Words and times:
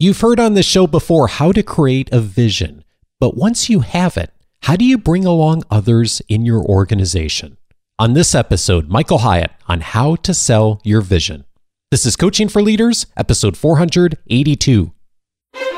You've 0.00 0.20
heard 0.20 0.38
on 0.38 0.54
the 0.54 0.62
show 0.62 0.86
before 0.86 1.26
how 1.26 1.50
to 1.50 1.60
create 1.60 2.08
a 2.12 2.20
vision, 2.20 2.84
but 3.18 3.36
once 3.36 3.68
you 3.68 3.80
have 3.80 4.16
it, 4.16 4.32
how 4.62 4.76
do 4.76 4.84
you 4.84 4.96
bring 4.96 5.24
along 5.24 5.64
others 5.72 6.22
in 6.28 6.46
your 6.46 6.62
organization? 6.62 7.56
On 7.98 8.12
this 8.12 8.32
episode, 8.32 8.88
Michael 8.88 9.18
Hyatt 9.18 9.50
on 9.66 9.80
how 9.80 10.14
to 10.14 10.32
sell 10.32 10.80
your 10.84 11.00
vision. 11.00 11.46
This 11.90 12.06
is 12.06 12.14
Coaching 12.14 12.48
for 12.48 12.62
Leaders, 12.62 13.06
episode 13.16 13.56
482. 13.56 14.92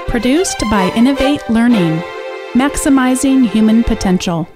Produced 0.09 0.61
by 0.71 0.93
Innovate 0.95 1.49
Learning, 1.49 2.03
maximizing 2.53 3.49
human 3.49 3.83
potential. 3.83 4.47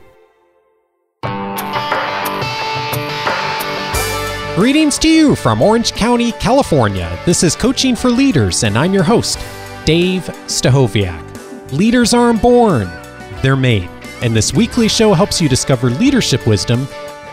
Greetings 4.55 4.99
to 4.99 5.09
you 5.09 5.35
from 5.35 5.61
Orange 5.61 5.91
County, 5.95 6.31
California. 6.31 7.19
This 7.27 7.43
is 7.43 7.57
Coaching 7.57 7.97
for 7.97 8.09
Leaders, 8.09 8.63
and 8.63 8.79
I'm 8.79 8.95
your 8.95 9.03
host, 9.03 9.41
Dave 9.85 10.23
Stachowiak. 10.47 11.73
Leaders 11.73 12.15
aren't 12.15 12.41
born, 12.41 12.89
they're 13.43 13.57
made. 13.57 13.91
And 14.23 14.33
this 14.33 14.55
weekly 14.55 14.87
show 14.87 15.13
helps 15.13 15.41
you 15.41 15.49
discover 15.49 15.91
leadership 15.91 16.47
wisdom 16.47 16.87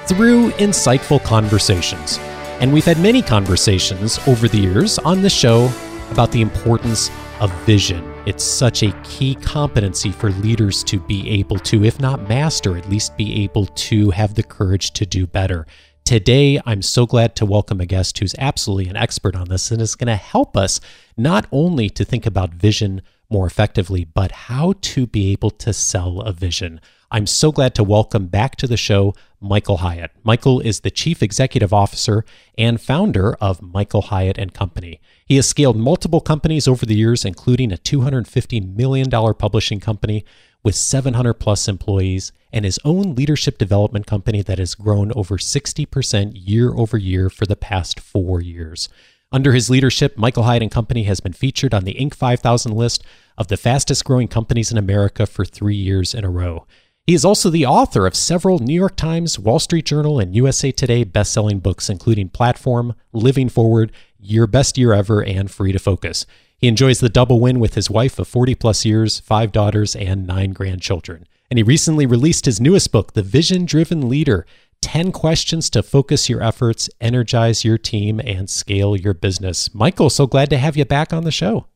through 0.07 0.49
insightful 0.53 1.23
conversations. 1.23 2.17
And 2.59 2.73
we've 2.73 2.85
had 2.85 2.98
many 2.98 3.21
conversations 3.21 4.17
over 4.27 4.48
the 4.48 4.57
years 4.57 4.98
on 4.98 5.21
the 5.21 5.29
show 5.29 5.71
about 6.09 6.31
the 6.31 6.41
importance 6.41 7.12
of 7.40 7.53
vision. 7.65 8.03
It's 8.26 8.43
such 8.43 8.81
a 8.81 8.99
key 9.03 9.35
competency 9.35 10.12
for 10.12 10.31
leaders 10.31 10.84
to 10.85 10.99
be 10.99 11.29
able 11.29 11.59
to, 11.59 11.85
if 11.85 11.99
not 11.99 12.27
master, 12.27 12.77
at 12.77 12.90
least 12.90 13.15
be 13.15 13.43
able 13.43 13.67
to 13.67 14.09
have 14.09 14.34
the 14.34 14.43
courage 14.43 14.90
to 14.93 15.05
do 15.05 15.27
better. 15.27 15.67
Today, 16.04 16.60
I'm 16.66 16.82
so 16.82 17.05
glad 17.05 17.36
to 17.38 17.46
welcome 17.46 17.80
a 17.80 17.86
guest 17.86 18.18
who's 18.18 18.36
absolutely 18.38 18.90
an 18.90 18.98
expert 18.98 19.36
on 19.36 19.48
this 19.48 19.72
and 19.72 19.82
is 19.82 19.96
going 19.96 20.08
to 20.08 20.16
help 20.16 20.58
us 20.58 20.82
not 21.16 21.46
only 21.52 21.90
to 21.91 22.04
think 22.04 22.26
about 22.26 22.54
vision 22.54 23.02
more 23.30 23.48
effectively, 23.48 24.04
but 24.04 24.32
how 24.32 24.74
to 24.82 25.08
be 25.08 25.32
able 25.32 25.52
to 25.52 25.72
sell 25.72 26.20
a 26.21 26.34
vision. 26.34 26.82
I'm 27.12 27.27
so 27.27 27.52
glad 27.52 27.76
to 27.76 27.84
welcome 27.84 28.27
back 28.27 28.58
to 28.58 28.68
the 28.68 28.77
show 28.77 29.13
Michael 29.40 29.77
Hyatt. 29.77 30.12
Michael 30.24 30.60
is 30.60 30.82
the 30.82 30.91
Chief 30.91 31.24
Executive 31.24 31.74
Officer 31.74 32.26
and 32.58 32.82
founder 32.82 33.36
of 33.36 33.62
Michael 33.62 34.04
Hyatt 34.04 34.38
and 34.38 34.54
Company. 34.54 34.99
He 35.26 35.38
has 35.38 35.48
scaled 35.48 35.77
multiple 35.77 36.21
companies 36.21 36.68
over 36.68 36.86
the 36.86 36.96
years, 36.96 37.24
including 37.24 37.71
a 37.71 37.77
$250 37.77 38.76
million 38.76 39.10
publishing 39.10 39.80
company 39.80 40.26
with 40.63 40.76
700 40.76 41.36
plus 41.36 41.68
employees 41.68 42.34
and 42.54 42.66
his 42.66 42.80
own 42.84 43.16
leadership 43.16 43.57
development 43.57 44.07
company 44.07 44.41
that 44.41 44.60
has 44.60 44.76
grown 44.76 45.12
over 45.13 45.38
60% 45.38 46.32
year 46.35 46.74
over 46.74 46.98
year 46.98 47.30
for 47.30 47.46
the 47.46 47.55
past 47.55 47.99
four 47.99 48.41
years. 48.41 48.90
Under 49.32 49.54
his 49.54 49.70
leadership, 49.70 50.18
Michael 50.18 50.43
Hyatt 50.43 50.62
and 50.62 50.71
Company 50.71 51.04
has 51.04 51.21
been 51.21 51.32
featured 51.34 51.74
on 51.74 51.85
the 51.85 51.93
Inc. 51.93 52.13
5000 52.13 52.74
list 52.74 53.04
of 53.38 53.48
the 53.48 53.55
fastest 53.55 54.04
growing 54.04 54.27
companies 54.27 54.71
in 54.71 54.77
America 54.77 55.26
for 55.26 55.46
three 55.46 55.76
years 55.76 56.13
in 56.13 56.26
a 56.26 56.30
row. 56.30 56.66
He 57.08 57.13
is 57.13 57.26
also 57.26 57.49
the 57.49 57.66
author 57.66 58.05
of 58.05 58.16
several 58.16 58.60
New 58.60 58.74
York 58.74 58.96
Times, 58.96 59.40
Wall 59.40 59.58
Street 59.58 59.86
Journal, 59.86 60.20
and 60.20 60.36
USA 60.36 60.71
Today 60.71 61.04
best-selling 61.04 61.60
books, 61.60 61.90
including 61.90 62.30
Platform, 62.30 62.93
Living 63.12 63.49
Forward, 63.49 63.91
Your 64.19 64.47
Best 64.47 64.78
Year 64.78 64.94
Ever, 64.94 65.24
and 65.24 65.50
Free 65.50 65.72
to 65.72 65.80
Focus. 65.80 66.25
He 66.58 66.68
enjoys 66.68 67.00
the 67.00 67.09
double 67.09 67.40
win 67.40 67.59
with 67.59 67.74
his 67.74 67.90
wife 67.90 68.19
of 68.19 68.28
40 68.28 68.53
plus 68.53 68.86
years, 68.86 69.19
five 69.19 69.52
daughters, 69.52 69.96
and 69.96 70.28
nine 70.28 70.52
grandchildren. 70.52 71.25
And 71.52 71.57
he 71.57 71.63
recently 71.63 72.06
released 72.06 72.46
his 72.46 72.62
newest 72.62 72.94
book, 72.94 73.12
The 73.12 73.22
Vision 73.22 73.66
Driven 73.66 74.07
Leader 74.07 74.46
10 74.81 75.12
Questions 75.12 75.69
to 75.72 75.84
Focus 75.84 76.30
Your 76.30 76.41
Efforts, 76.41 76.90
Energize 77.02 77.66
Your 77.66 77.78
Team, 77.78 78.22
and 78.22 78.50
Scale 78.50 78.96
Your 78.96 79.13
Business. 79.13 79.75
Michael, 79.75 80.09
so 80.09 80.25
glad 80.25 80.50
to 80.52 80.58
have 80.58 80.78
you 80.78 80.85
back 80.85 81.12
on 81.12 81.25
the 81.25 81.31
show. 81.31 81.68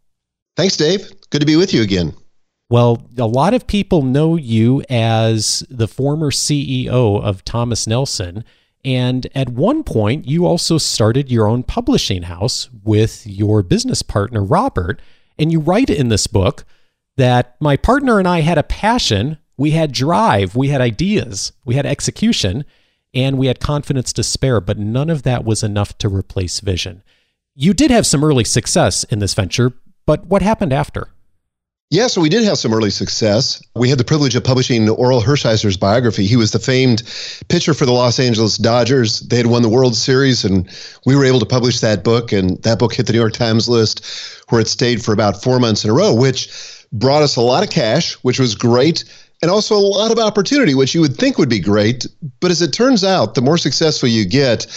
Thanks, 0.56 0.78
Dave. 0.78 1.12
Good 1.30 1.42
to 1.42 1.46
be 1.46 1.58
with 1.58 1.74
you 1.74 1.82
again. 1.82 2.16
Well, 2.70 3.06
a 3.18 3.28
lot 3.28 3.54
of 3.54 3.68
people 3.68 4.02
know 4.02 4.38
you 4.38 4.82
as 4.90 5.66
the 5.70 5.90
former 5.90 6.32
CEO 6.32 7.22
of 7.22 7.44
Thomas 7.44 7.86
Nelson. 7.86 8.46
And 8.86 9.28
at 9.36 9.50
one 9.50 9.84
point, 9.84 10.26
you 10.26 10.46
also 10.46 10.78
started 10.78 11.30
your 11.30 11.48
own 11.48 11.64
publishing 11.64 12.24
house 12.24 12.70
with 12.86 13.28
your 13.28 13.62
business 13.62 14.02
partner, 14.02 14.42
Robert. 14.42 15.02
And 15.38 15.52
you 15.52 15.60
write 15.60 15.90
in 15.90 16.08
this 16.08 16.28
book 16.28 16.64
that 17.18 17.58
my 17.60 17.76
partner 17.76 18.20
and 18.20 18.28
I 18.28 18.40
had 18.40 18.58
a 18.58 18.64
passion 18.64 19.38
we 19.58 19.72
had 19.72 19.92
drive, 19.92 20.56
we 20.56 20.70
had 20.70 20.82
ideas, 20.82 21.52
we 21.64 21.76
had 21.76 21.86
execution, 21.86 22.66
and 23.14 23.38
we 23.38 23.48
had 23.48 23.60
confidence 23.60 24.12
to 24.14 24.24
spare, 24.24 24.60
but 24.60 24.78
none 24.78 25.10
of 25.10 25.24
that 25.24 25.46
was 25.46 25.64
enough 25.64 25.98
to 26.00 26.10
replace 26.10 26.60
vision. 26.60 27.04
You 27.56 27.74
did 27.74 27.90
have 27.92 28.06
some 28.06 28.24
early 28.24 28.44
success 28.44 29.06
in 29.06 29.20
this 29.20 29.34
venture, 29.34 29.74
but 30.06 30.26
what 30.26 30.42
happened 30.42 30.74
after? 30.74 31.10
Yeah, 31.92 32.08
so 32.08 32.20
we 32.20 32.30
did 32.30 32.44
have 32.44 32.58
some 32.58 32.74
early 32.74 32.90
success. 32.90 33.62
We 33.76 33.90
had 33.90 34.00
the 34.00 34.04
privilege 34.04 34.36
of 34.36 34.44
publishing 34.44 34.88
Orel 34.88 35.24
Hershiser's 35.24 35.78
biography. 35.78 36.26
He 36.26 36.36
was 36.36 36.52
the 36.52 36.60
famed 36.60 37.04
pitcher 37.48 37.76
for 37.76 37.86
the 37.86 37.92
Los 37.92 38.20
Angeles 38.20 38.58
Dodgers. 38.58 39.20
They 39.22 39.38
had 39.38 39.46
won 39.46 39.62
the 39.62 39.70
World 39.70 39.96
Series, 39.96 40.44
and 40.44 40.68
we 41.06 41.16
were 41.16 41.24
able 41.24 41.40
to 41.40 41.46
publish 41.46 41.82
that 41.82 42.04
book. 42.04 42.32
And 42.32 42.62
that 42.64 42.80
book 42.80 42.94
hit 42.94 43.06
the 43.06 43.14
New 43.14 43.20
York 43.20 43.34
Times 43.34 43.70
list, 43.70 44.04
where 44.50 44.60
it 44.60 44.68
stayed 44.68 45.06
for 45.06 45.14
about 45.14 45.44
four 45.44 45.60
months 45.60 45.84
in 45.84 45.92
a 45.92 45.94
row, 45.94 46.14
which 46.14 46.50
brought 46.92 47.22
us 47.22 47.36
a 47.36 47.42
lot 47.42 47.64
of 47.64 47.70
cash, 47.70 48.14
which 48.16 48.40
was 48.40 48.56
great 48.56 49.06
and 49.42 49.52
also 49.52 49.76
a 49.76 49.80
lot 49.80 50.12
of 50.12 50.20
opportunity, 50.20 50.74
which 50.76 50.96
you 50.96 51.02
would 51.02 51.16
think 51.16 51.38
would 51.38 51.50
be 51.50 51.60
great. 51.60 52.06
But 52.40 52.52
as 52.52 52.62
it 52.62 52.74
turns 52.74 53.04
out, 53.04 53.36
the 53.36 53.42
more 53.42 53.58
successful 53.58 54.10
you 54.10 54.26
get, 54.26 54.68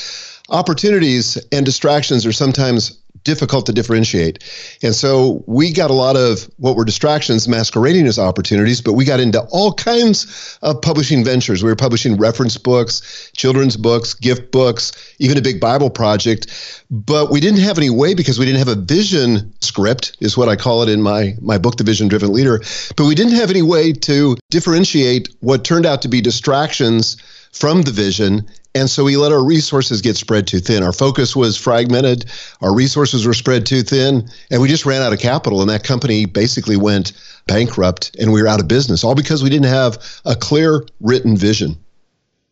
opportunities 0.51 1.37
and 1.53 1.65
distractions 1.65 2.25
are 2.27 2.33
sometimes 2.33 2.99
difficult 3.29 3.67
to 3.67 3.73
differentiate. 3.75 4.43
And 4.83 4.95
so 4.95 5.45
we 5.47 5.71
got 5.71 5.91
a 5.91 5.93
lot 5.93 6.17
of 6.17 6.49
what 6.57 6.77
were 6.77 6.85
distractions 6.87 7.47
masquerading 7.47 8.07
as 8.07 8.19
opportunities, 8.19 8.81
but 8.81 8.95
we 8.95 9.05
got 9.05 9.21
into 9.21 9.47
all 9.51 9.75
kinds 9.75 10.59
of 10.63 10.81
publishing 10.81 11.23
ventures. 11.23 11.63
We 11.63 11.69
were 11.69 11.77
publishing 11.77 12.17
reference 12.17 12.57
books, 12.57 13.31
children's 13.37 13.77
books, 13.77 14.15
gift 14.15 14.51
books, 14.51 14.93
even 15.19 15.37
a 15.37 15.43
big 15.43 15.61
Bible 15.61 15.91
project. 15.91 16.47
But 16.91 17.31
we 17.31 17.39
didn't 17.39 17.61
have 17.61 17.77
any 17.77 17.91
way 17.91 18.15
because 18.15 18.39
we 18.39 18.47
didn't 18.47 18.61
have 18.61 18.69
a 18.69 18.81
vision 18.81 19.53
script, 19.61 20.17
is 20.21 20.39
what 20.39 20.49
I 20.49 20.57
call 20.57 20.83
it 20.83 20.89
in 20.89 21.03
my, 21.03 21.35
my 21.43 21.59
book, 21.59 21.77
The 21.77 21.85
Vision 21.85 22.09
Driven 22.09 22.33
Leader. 22.33 22.63
But 22.97 23.05
we 23.05 23.15
didn't 23.15 23.35
have 23.35 23.51
any 23.51 23.61
way 23.61 23.93
to 23.93 24.39
differentiate 24.51 25.29
what 25.41 25.65
turned 25.65 25.85
out 25.85 26.01
to 26.01 26.09
be 26.09 26.23
distractions 26.23 27.19
from 27.53 27.83
the 27.83 27.91
vision 27.91 28.49
and 28.79 28.89
so 28.89 29.05
we 29.05 29.17
let 29.17 29.33
our 29.33 29.45
resources 29.45 30.01
get 30.01 30.17
spread 30.17 30.47
too 30.47 30.61
thin. 30.61 30.83
Our 30.83 30.93
focus 30.93 31.35
was 31.35 31.57
fragmented, 31.57 32.27
our 32.63 32.75
resources 32.75 33.27
were 33.27 33.35
spread 33.35 33.67
too 33.67 33.83
thin, 33.83 34.29
and 34.51 34.63
we 34.63 34.69
just 34.69 34.87
ran 34.87 35.03
out 35.03 35.13
of 35.13 35.19
capital. 35.19 35.61
And 35.61 35.69
that 35.69 35.85
company 35.85 36.25
basically 36.27 36.77
went 36.77 37.13
bankrupt 37.47 38.17
and 38.21 38.33
we 38.33 38.41
were 38.41 38.49
out 38.49 38.61
of 38.61 38.69
business, 38.69 39.03
all 39.03 39.15
because 39.15 39.43
we 39.43 39.51
didn't 39.51 39.67
have 39.67 39.99
a 40.25 40.37
clear 40.37 40.85
written 41.01 41.37
vision. 41.37 41.77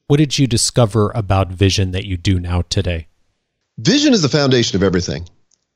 What 0.09 0.19
did 0.19 0.39
you 0.39 0.47
discover 0.47 1.11
about 1.15 1.53
vision 1.53 1.93
that 1.93 2.07
you 2.07 2.17
do 2.17 2.41
now 2.41 2.63
today? 2.69 3.09
Vision 3.79 4.13
is 4.13 4.23
the 4.23 4.29
foundation 4.29 4.77
of 4.77 4.83
everything. 4.83 5.29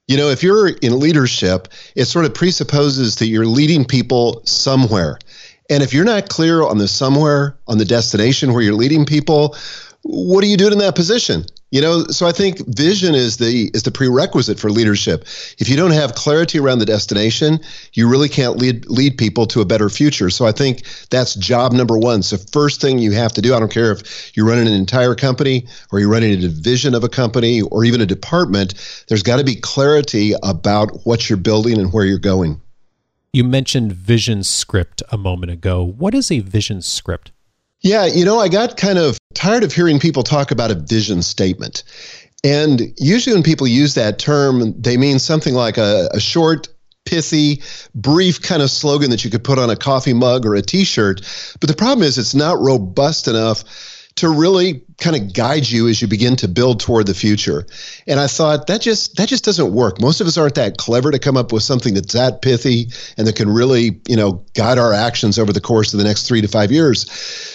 You 0.08 0.16
know, 0.16 0.28
if 0.28 0.42
you're 0.42 0.68
in 0.68 0.98
leadership, 0.98 1.68
it 1.94 2.06
sort 2.06 2.24
of 2.24 2.34
presupposes 2.34 3.16
that 3.16 3.26
you're 3.26 3.46
leading 3.46 3.84
people 3.84 4.42
somewhere. 4.44 5.18
And 5.68 5.84
if 5.84 5.94
you're 5.94 6.04
not 6.04 6.28
clear 6.28 6.62
on 6.62 6.78
the 6.78 6.88
somewhere, 6.88 7.56
on 7.68 7.78
the 7.78 7.84
destination 7.84 8.52
where 8.52 8.62
you're 8.62 8.74
leading 8.74 9.06
people, 9.06 9.56
what 10.02 10.42
are 10.42 10.46
you 10.46 10.56
doing 10.56 10.72
in 10.72 10.78
that 10.78 10.94
position? 10.94 11.44
You 11.70 11.80
know, 11.80 12.04
so 12.06 12.26
I 12.26 12.32
think 12.32 12.58
vision 12.66 13.14
is 13.14 13.36
the 13.36 13.70
is 13.72 13.84
the 13.84 13.92
prerequisite 13.92 14.58
for 14.58 14.70
leadership. 14.70 15.22
If 15.58 15.68
you 15.68 15.76
don't 15.76 15.92
have 15.92 16.16
clarity 16.16 16.58
around 16.58 16.80
the 16.80 16.86
destination, 16.86 17.60
you 17.92 18.08
really 18.08 18.28
can't 18.28 18.56
lead 18.56 18.86
lead 18.90 19.16
people 19.16 19.46
to 19.46 19.60
a 19.60 19.64
better 19.64 19.88
future. 19.88 20.30
So 20.30 20.46
I 20.46 20.52
think 20.52 20.82
that's 21.10 21.36
job 21.36 21.72
number 21.72 21.96
one. 21.96 22.22
So 22.22 22.38
first 22.38 22.80
thing 22.80 22.98
you 22.98 23.12
have 23.12 23.32
to 23.34 23.40
do, 23.40 23.54
I 23.54 23.60
don't 23.60 23.70
care 23.70 23.92
if 23.92 24.36
you're 24.36 24.46
running 24.46 24.66
an 24.66 24.72
entire 24.72 25.14
company 25.14 25.68
or 25.92 26.00
you're 26.00 26.10
running 26.10 26.32
a 26.32 26.38
division 26.38 26.92
of 26.92 27.04
a 27.04 27.08
company 27.08 27.62
or 27.62 27.84
even 27.84 28.00
a 28.00 28.06
department, 28.06 28.74
there's 29.08 29.22
got 29.22 29.36
to 29.36 29.44
be 29.44 29.54
clarity 29.54 30.32
about 30.42 31.06
what 31.06 31.28
you're 31.28 31.36
building 31.36 31.78
and 31.78 31.92
where 31.92 32.04
you're 32.04 32.18
going. 32.18 32.60
You 33.32 33.44
mentioned 33.44 33.92
vision 33.92 34.42
script 34.42 35.04
a 35.12 35.16
moment 35.16 35.52
ago. 35.52 35.84
What 35.84 36.14
is 36.14 36.32
a 36.32 36.40
vision 36.40 36.82
script? 36.82 37.30
Yeah, 37.82 38.06
you 38.06 38.24
know, 38.24 38.38
I 38.38 38.48
got 38.48 38.76
kind 38.76 38.98
of 38.98 39.18
tired 39.34 39.64
of 39.64 39.72
hearing 39.72 39.98
people 39.98 40.22
talk 40.22 40.50
about 40.50 40.70
a 40.70 40.74
vision 40.74 41.22
statement. 41.22 41.82
And 42.44 42.92
usually 42.98 43.34
when 43.34 43.42
people 43.42 43.66
use 43.66 43.94
that 43.94 44.18
term, 44.18 44.80
they 44.80 44.96
mean 44.96 45.18
something 45.18 45.54
like 45.54 45.78
a, 45.78 46.08
a 46.12 46.20
short, 46.20 46.68
pithy, 47.06 47.62
brief 47.94 48.40
kind 48.40 48.62
of 48.62 48.70
slogan 48.70 49.10
that 49.10 49.24
you 49.24 49.30
could 49.30 49.44
put 49.44 49.58
on 49.58 49.70
a 49.70 49.76
coffee 49.76 50.12
mug 50.12 50.44
or 50.46 50.54
a 50.54 50.62
t 50.62 50.84
shirt. 50.84 51.22
But 51.60 51.68
the 51.68 51.76
problem 51.76 52.06
is 52.06 52.18
it's 52.18 52.34
not 52.34 52.60
robust 52.60 53.28
enough 53.28 53.64
to 54.20 54.28
really 54.28 54.82
kind 54.98 55.16
of 55.16 55.32
guide 55.32 55.66
you 55.66 55.88
as 55.88 56.02
you 56.02 56.06
begin 56.06 56.36
to 56.36 56.46
build 56.46 56.78
toward 56.78 57.06
the 57.06 57.14
future. 57.14 57.64
And 58.06 58.20
I 58.20 58.26
thought 58.26 58.66
that 58.66 58.82
just 58.82 59.16
that 59.16 59.30
just 59.30 59.46
doesn't 59.46 59.72
work. 59.72 59.98
Most 59.98 60.20
of 60.20 60.26
us 60.26 60.36
aren't 60.36 60.56
that 60.56 60.76
clever 60.76 61.10
to 61.10 61.18
come 61.18 61.38
up 61.38 61.52
with 61.52 61.62
something 61.62 61.94
that's 61.94 62.12
that 62.12 62.42
pithy 62.42 62.88
and 63.16 63.26
that 63.26 63.36
can 63.36 63.48
really, 63.48 63.98
you 64.06 64.16
know, 64.16 64.44
guide 64.52 64.76
our 64.76 64.92
actions 64.92 65.38
over 65.38 65.54
the 65.54 65.60
course 65.60 65.94
of 65.94 65.98
the 65.98 66.04
next 66.04 66.28
three 66.28 66.42
to 66.42 66.48
five 66.48 66.70
years. 66.70 67.10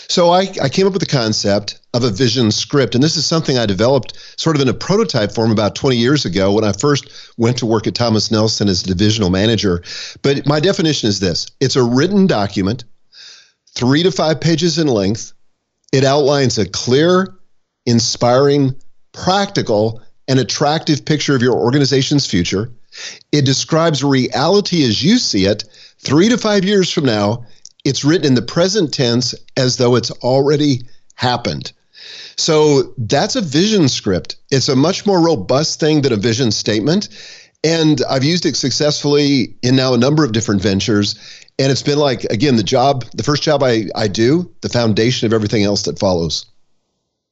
So 0.09 0.31
I, 0.31 0.47
I 0.59 0.67
came 0.69 0.87
up 0.87 0.93
with 0.93 1.03
the 1.03 1.07
concept 1.07 1.79
of 1.93 2.03
a 2.03 2.09
vision 2.09 2.49
script. 2.49 2.95
And 2.95 3.03
this 3.03 3.15
is 3.15 3.27
something 3.27 3.59
I 3.59 3.67
developed 3.67 4.17
sort 4.35 4.55
of 4.55 4.61
in 4.63 4.67
a 4.67 4.73
prototype 4.73 5.33
form 5.33 5.51
about 5.51 5.75
20 5.75 5.97
years 5.97 6.25
ago 6.25 6.51
when 6.51 6.63
I 6.63 6.71
first 6.71 7.07
went 7.37 7.59
to 7.59 7.67
work 7.67 7.85
at 7.85 7.93
Thomas 7.93 8.31
Nelson 8.31 8.69
as 8.69 8.81
a 8.81 8.87
divisional 8.87 9.29
manager. 9.29 9.83
But 10.23 10.47
my 10.47 10.59
definition 10.59 11.09
is 11.09 11.19
this 11.19 11.45
it's 11.59 11.75
a 11.75 11.83
written 11.83 12.25
document, 12.25 12.85
three 13.75 14.01
to 14.01 14.11
five 14.11 14.41
pages 14.41 14.79
in 14.79 14.87
length 14.87 15.31
it 15.95 16.03
outlines 16.03 16.57
a 16.57 16.67
clear, 16.67 17.37
inspiring, 17.85 18.75
practical, 19.13 20.01
and 20.27 20.39
attractive 20.39 21.05
picture 21.05 21.37
of 21.37 21.41
your 21.41 21.55
organization's 21.55 22.27
future. 22.27 22.69
It 23.31 23.45
describes 23.45 24.03
reality 24.03 24.83
as 24.83 25.01
you 25.01 25.17
see 25.17 25.45
it 25.45 25.63
three 25.99 26.27
to 26.27 26.37
five 26.37 26.65
years 26.65 26.91
from 26.91 27.05
now. 27.05 27.45
It's 27.85 28.03
written 28.03 28.27
in 28.27 28.35
the 28.35 28.41
present 28.41 28.93
tense 28.93 29.33
as 29.55 29.77
though 29.77 29.95
it's 29.95 30.11
already 30.11 30.81
happened. 31.15 31.71
So 32.35 32.93
that's 32.97 33.37
a 33.37 33.41
vision 33.41 33.87
script. 33.87 34.35
It's 34.51 34.67
a 34.67 34.75
much 34.75 35.05
more 35.05 35.25
robust 35.25 35.79
thing 35.79 36.01
than 36.01 36.11
a 36.11 36.17
vision 36.17 36.51
statement. 36.51 37.07
And 37.63 38.01
I've 38.09 38.25
used 38.25 38.45
it 38.45 38.57
successfully 38.57 39.55
in 39.61 39.77
now 39.77 39.93
a 39.93 39.97
number 39.97 40.25
of 40.25 40.33
different 40.33 40.61
ventures 40.61 41.15
and 41.59 41.71
it's 41.71 41.81
been 41.81 41.99
like 41.99 42.23
again 42.25 42.55
the 42.55 42.63
job 42.63 43.05
the 43.13 43.23
first 43.23 43.43
job 43.43 43.63
i 43.63 43.85
i 43.95 44.07
do 44.07 44.51
the 44.61 44.69
foundation 44.69 45.25
of 45.25 45.33
everything 45.33 45.63
else 45.63 45.83
that 45.83 45.99
follows. 45.99 46.45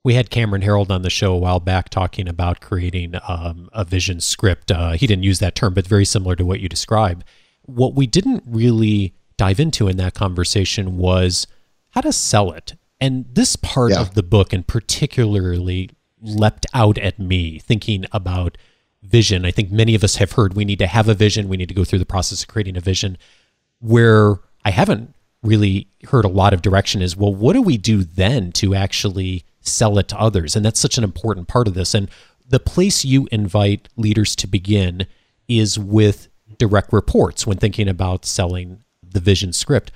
We 0.05 0.15
had 0.15 0.29
cameron 0.29 0.61
herold 0.61 0.91
on 0.91 1.01
the 1.01 1.09
show 1.09 1.33
a 1.33 1.37
while 1.37 1.61
back 1.61 1.87
talking 1.87 2.27
about 2.27 2.59
creating 2.59 3.13
um, 3.25 3.69
a 3.71 3.85
vision 3.85 4.19
script. 4.19 4.69
Uh, 4.69 4.91
he 4.91 5.07
didn't 5.07 5.23
use 5.23 5.39
that 5.39 5.55
term 5.55 5.73
but 5.73 5.87
very 5.87 6.03
similar 6.03 6.35
to 6.35 6.45
what 6.45 6.59
you 6.59 6.67
describe. 6.67 7.23
what 7.65 7.95
we 7.95 8.05
didn't 8.05 8.43
really 8.45 9.13
dive 9.37 9.59
into 9.59 9.87
in 9.87 9.97
that 9.97 10.13
conversation 10.13 10.97
was 10.97 11.47
how 11.91 12.01
to 12.01 12.11
sell 12.11 12.51
it. 12.51 12.73
And 12.99 13.25
this 13.33 13.55
part 13.55 13.91
yeah. 13.91 14.01
of 14.01 14.13
the 14.13 14.23
book 14.23 14.53
and 14.53 14.65
particularly 14.65 15.89
leapt 16.21 16.65
out 16.73 16.97
at 16.97 17.19
me 17.19 17.59
thinking 17.59 18.05
about 18.11 18.57
vision. 19.01 19.45
I 19.45 19.51
think 19.51 19.71
many 19.71 19.95
of 19.95 20.03
us 20.03 20.15
have 20.15 20.33
heard 20.33 20.53
we 20.53 20.65
need 20.65 20.79
to 20.79 20.87
have 20.87 21.09
a 21.09 21.13
vision. 21.13 21.49
We 21.49 21.57
need 21.57 21.69
to 21.69 21.75
go 21.75 21.83
through 21.83 21.99
the 21.99 22.05
process 22.05 22.41
of 22.41 22.47
creating 22.47 22.77
a 22.77 22.81
vision 22.81 23.17
where 23.83 24.37
I 24.63 24.71
haven't 24.71 25.13
really 25.43 25.87
heard 26.05 26.23
a 26.23 26.29
lot 26.29 26.53
of 26.53 26.61
direction 26.61 27.01
is 27.01 27.17
well, 27.17 27.35
what 27.35 27.53
do 27.53 27.61
we 27.61 27.77
do 27.77 28.03
then 28.03 28.51
to 28.53 28.73
actually 28.73 29.43
sell 29.59 29.97
it 29.99 30.07
to 30.07 30.19
others? 30.19 30.55
And 30.55 30.65
that's 30.65 30.79
such 30.79 30.97
an 30.97 31.03
important 31.03 31.49
part 31.49 31.67
of 31.67 31.73
this. 31.73 31.93
And 31.93 32.09
the 32.47 32.59
place 32.59 33.03
you 33.03 33.27
invite 33.31 33.89
leaders 33.97 34.35
to 34.37 34.47
begin 34.47 35.05
is 35.49 35.77
with 35.77 36.29
direct 36.57 36.93
reports 36.93 37.45
when 37.45 37.57
thinking 37.57 37.89
about 37.89 38.25
selling 38.25 38.83
the 39.03 39.19
vision 39.19 39.51
script. 39.51 39.91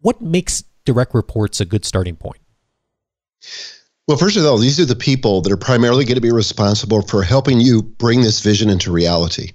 What 0.00 0.20
makes 0.20 0.64
direct 0.84 1.14
reports 1.14 1.60
a 1.60 1.64
good 1.64 1.84
starting 1.84 2.16
point? 2.16 2.40
Well, 4.08 4.18
first 4.18 4.36
of 4.36 4.44
all, 4.44 4.58
these 4.58 4.80
are 4.80 4.84
the 4.84 4.96
people 4.96 5.40
that 5.42 5.52
are 5.52 5.56
primarily 5.56 6.04
going 6.04 6.16
to 6.16 6.20
be 6.20 6.32
responsible 6.32 7.02
for 7.02 7.22
helping 7.22 7.60
you 7.60 7.82
bring 7.82 8.22
this 8.22 8.40
vision 8.40 8.68
into 8.68 8.92
reality. 8.92 9.52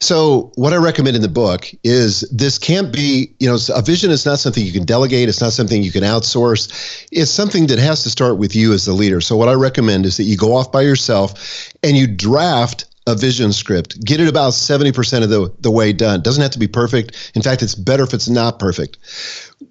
So, 0.00 0.52
what 0.56 0.72
I 0.72 0.76
recommend 0.76 1.16
in 1.16 1.22
the 1.22 1.28
book 1.28 1.70
is 1.84 2.20
this 2.32 2.58
can't 2.58 2.92
be, 2.92 3.32
you 3.38 3.48
know, 3.48 3.58
a 3.74 3.82
vision 3.82 4.10
is 4.10 4.26
not 4.26 4.38
something 4.38 4.64
you 4.64 4.72
can 4.72 4.84
delegate. 4.84 5.28
It's 5.28 5.40
not 5.40 5.52
something 5.52 5.82
you 5.82 5.92
can 5.92 6.02
outsource. 6.02 7.06
It's 7.12 7.30
something 7.30 7.66
that 7.68 7.78
has 7.78 8.02
to 8.02 8.10
start 8.10 8.38
with 8.38 8.56
you 8.56 8.72
as 8.72 8.84
the 8.84 8.92
leader. 8.92 9.20
So, 9.20 9.36
what 9.36 9.48
I 9.48 9.54
recommend 9.54 10.06
is 10.06 10.16
that 10.16 10.24
you 10.24 10.36
go 10.36 10.56
off 10.56 10.72
by 10.72 10.82
yourself 10.82 11.72
and 11.82 11.96
you 11.96 12.06
draft 12.06 12.86
a 13.06 13.14
vision 13.14 13.52
script. 13.52 14.04
Get 14.04 14.20
it 14.20 14.28
about 14.28 14.52
70% 14.52 15.22
of 15.22 15.28
the, 15.28 15.52
the 15.60 15.70
way 15.70 15.92
done. 15.92 16.20
It 16.20 16.24
doesn't 16.24 16.42
have 16.42 16.52
to 16.52 16.58
be 16.58 16.68
perfect. 16.68 17.32
In 17.34 17.42
fact, 17.42 17.62
it's 17.62 17.74
better 17.74 18.04
if 18.04 18.14
it's 18.14 18.28
not 18.28 18.58
perfect 18.58 18.98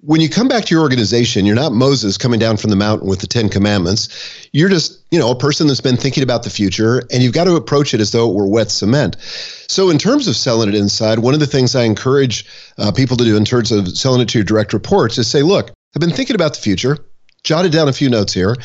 when 0.00 0.20
you 0.20 0.28
come 0.28 0.48
back 0.48 0.64
to 0.64 0.74
your 0.74 0.82
organization, 0.82 1.46
you're 1.46 1.54
not 1.56 1.72
Moses 1.72 2.18
coming 2.18 2.40
down 2.40 2.56
from 2.56 2.70
the 2.70 2.76
mountain 2.76 3.08
with 3.08 3.20
the 3.20 3.26
Ten 3.26 3.48
Commandments. 3.48 4.08
You're 4.52 4.68
just, 4.68 5.00
you 5.10 5.18
know, 5.18 5.30
a 5.30 5.36
person 5.36 5.66
that's 5.66 5.80
been 5.80 5.96
thinking 5.96 6.22
about 6.22 6.42
the 6.42 6.50
future, 6.50 7.02
and 7.12 7.22
you've 7.22 7.32
got 7.32 7.44
to 7.44 7.54
approach 7.54 7.94
it 7.94 8.00
as 8.00 8.10
though 8.10 8.28
it 8.30 8.34
were 8.34 8.46
wet 8.46 8.70
cement. 8.70 9.16
So, 9.68 9.90
in 9.90 9.98
terms 9.98 10.26
of 10.26 10.36
selling 10.36 10.68
it 10.68 10.74
inside, 10.74 11.20
one 11.20 11.34
of 11.34 11.40
the 11.40 11.46
things 11.46 11.76
I 11.76 11.84
encourage 11.84 12.46
uh, 12.78 12.92
people 12.92 13.16
to 13.16 13.24
do 13.24 13.36
in 13.36 13.44
terms 13.44 13.70
of 13.70 13.96
selling 13.96 14.20
it 14.20 14.28
to 14.30 14.38
your 14.38 14.44
direct 14.44 14.72
reports 14.72 15.18
is 15.18 15.28
say, 15.28 15.42
look, 15.42 15.70
I've 15.94 16.00
been 16.00 16.10
thinking 16.10 16.34
about 16.34 16.54
the 16.54 16.60
future 16.60 16.98
jotted 17.44 17.72
down 17.72 17.88
a 17.88 17.92
few 17.92 18.08
notes 18.08 18.32
here, 18.32 18.56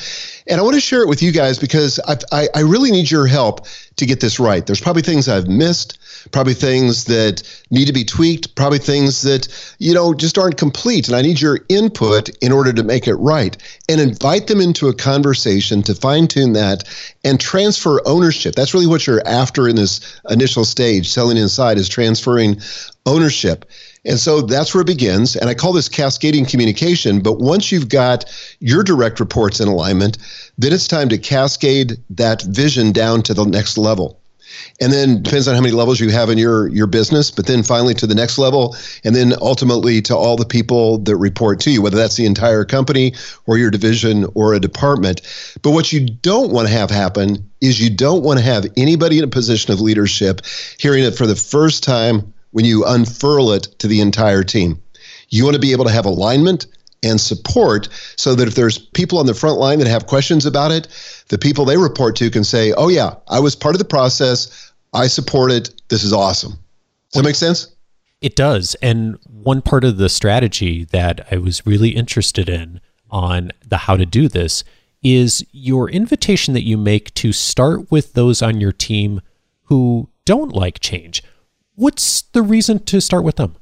and 0.45 0.59
I 0.59 0.63
want 0.63 0.75
to 0.75 0.81
share 0.81 1.01
it 1.01 1.07
with 1.07 1.23
you 1.23 1.31
guys 1.31 1.57
because 1.57 1.99
I, 1.99 2.17
I, 2.31 2.47
I, 2.55 2.59
really 2.61 2.91
need 2.91 3.09
your 3.09 3.25
help 3.25 3.65
to 3.95 4.05
get 4.05 4.19
this 4.19 4.39
right. 4.39 4.65
There's 4.65 4.79
probably 4.79 5.01
things 5.01 5.27
I've 5.27 5.47
missed, 5.47 5.97
probably 6.31 6.53
things 6.53 7.05
that 7.05 7.41
need 7.71 7.85
to 7.85 7.93
be 7.93 8.03
tweaked, 8.03 8.53
probably 8.55 8.77
things 8.77 9.23
that 9.23 9.47
you 9.79 9.93
know 9.93 10.13
just 10.13 10.37
aren't 10.37 10.57
complete, 10.57 11.07
and 11.07 11.17
I 11.17 11.23
need 11.23 11.41
your 11.41 11.59
input 11.69 12.29
in 12.41 12.51
order 12.51 12.71
to 12.71 12.83
make 12.83 13.07
it 13.07 13.15
right. 13.15 13.57
And 13.89 13.99
invite 13.99 14.47
them 14.47 14.61
into 14.61 14.89
a 14.89 14.93
conversation 14.93 15.81
to 15.83 15.95
fine 15.95 16.27
tune 16.27 16.53
that 16.53 16.83
and 17.23 17.39
transfer 17.39 18.01
ownership. 18.05 18.53
That's 18.53 18.73
really 18.73 18.87
what 18.87 19.07
you're 19.07 19.25
after 19.27 19.67
in 19.67 19.75
this 19.75 20.19
initial 20.29 20.65
stage. 20.65 21.09
Selling 21.09 21.37
inside 21.37 21.77
is 21.77 21.89
transferring 21.89 22.61
ownership. 23.05 23.65
And 24.07 24.19
so 24.19 24.41
that's 24.41 24.73
where 24.73 24.81
it 24.81 24.87
begins. 24.87 25.35
And 25.35 25.49
I 25.49 25.53
call 25.53 25.73
this 25.73 25.89
cascading 25.89 26.45
communication. 26.45 27.21
But 27.21 27.39
once 27.39 27.71
you've 27.71 27.89
got 27.89 28.25
your 28.59 28.81
direct 28.81 29.19
reports 29.19 29.59
in 29.59 29.67
alignment, 29.67 30.17
then 30.57 30.71
it's 30.73 30.87
time 30.87 31.09
to 31.09 31.17
cascade 31.17 31.97
that 32.11 32.41
vision 32.43 32.93
down 32.93 33.21
to 33.23 33.33
the 33.33 33.45
next 33.45 33.77
level. 33.77 34.19
And 34.79 34.93
then 34.93 35.21
depends 35.23 35.47
on 35.47 35.55
how 35.55 35.61
many 35.61 35.73
levels 35.73 35.99
you 35.99 36.09
have 36.09 36.29
in 36.29 36.37
your 36.37 36.69
your 36.69 36.87
business, 36.87 37.29
but 37.31 37.47
then 37.47 37.63
finally 37.63 37.93
to 37.95 38.07
the 38.07 38.15
next 38.15 38.37
level, 38.37 38.75
and 39.03 39.13
then 39.13 39.33
ultimately 39.41 40.01
to 40.03 40.15
all 40.15 40.37
the 40.37 40.45
people 40.45 40.99
that 40.99 41.17
report 41.17 41.59
to 41.61 41.71
you, 41.71 41.81
whether 41.81 41.97
that's 41.97 42.15
the 42.15 42.25
entire 42.25 42.63
company 42.63 43.13
or 43.45 43.57
your 43.57 43.69
division 43.69 44.25
or 44.35 44.53
a 44.53 44.59
department. 44.59 45.21
But 45.61 45.71
what 45.71 45.91
you 45.91 45.99
don't 45.99 46.51
want 46.51 46.67
to 46.69 46.73
have 46.73 46.89
happen 46.89 47.49
is 47.59 47.81
you 47.81 47.89
don't 47.89 48.23
want 48.23 48.39
to 48.39 48.45
have 48.45 48.65
anybody 48.77 49.17
in 49.17 49.25
a 49.25 49.27
position 49.27 49.73
of 49.73 49.81
leadership 49.81 50.41
hearing 50.79 51.03
it 51.03 51.15
for 51.15 51.27
the 51.27 51.35
first 51.35 51.83
time 51.83 52.33
when 52.51 52.65
you 52.65 52.85
unfurl 52.85 53.51
it 53.51 53.63
to 53.79 53.87
the 53.87 54.01
entire 54.01 54.43
team. 54.43 54.81
You 55.29 55.43
want 55.43 55.55
to 55.55 55.61
be 55.61 55.71
able 55.71 55.85
to 55.85 55.91
have 55.91 56.05
alignment 56.05 56.67
and 57.03 57.19
support 57.19 57.89
so 58.15 58.35
that 58.35 58.47
if 58.47 58.55
there's 58.55 58.77
people 58.77 59.19
on 59.19 59.25
the 59.25 59.33
front 59.33 59.59
line 59.59 59.79
that 59.79 59.87
have 59.87 60.07
questions 60.07 60.45
about 60.45 60.71
it, 60.71 60.87
the 61.29 61.37
people 61.37 61.65
they 61.65 61.77
report 61.77 62.15
to 62.17 62.29
can 62.29 62.43
say, 62.43 62.73
oh, 62.73 62.87
yeah, 62.87 63.15
I 63.27 63.39
was 63.39 63.55
part 63.55 63.75
of 63.75 63.79
the 63.79 63.85
process. 63.85 64.71
I 64.93 65.07
support 65.07 65.51
it. 65.51 65.81
This 65.89 66.03
is 66.03 66.13
awesome. 66.13 66.51
Does 66.51 67.21
that 67.21 67.23
make 67.23 67.35
sense? 67.35 67.67
It 68.21 68.35
does. 68.35 68.75
And 68.81 69.17
one 69.25 69.61
part 69.61 69.83
of 69.83 69.97
the 69.97 70.09
strategy 70.09 70.85
that 70.85 71.27
I 71.31 71.37
was 71.37 71.65
really 71.65 71.89
interested 71.89 72.49
in 72.49 72.81
on 73.09 73.51
the 73.65 73.77
how 73.77 73.95
to 73.95 74.05
do 74.05 74.27
this 74.27 74.63
is 75.03 75.45
your 75.51 75.89
invitation 75.89 76.53
that 76.53 76.63
you 76.63 76.77
make 76.77 77.13
to 77.13 77.31
start 77.31 77.91
with 77.91 78.13
those 78.13 78.41
on 78.41 78.59
your 78.59 78.71
team 78.71 79.21
who 79.63 80.09
don't 80.25 80.53
like 80.53 80.79
change 80.79 81.23
What's 81.77 82.23
the 82.33 82.41
reason 82.41 82.83
to 82.85 82.99
start 82.99 83.23
with 83.23 83.35
them? 83.35 83.55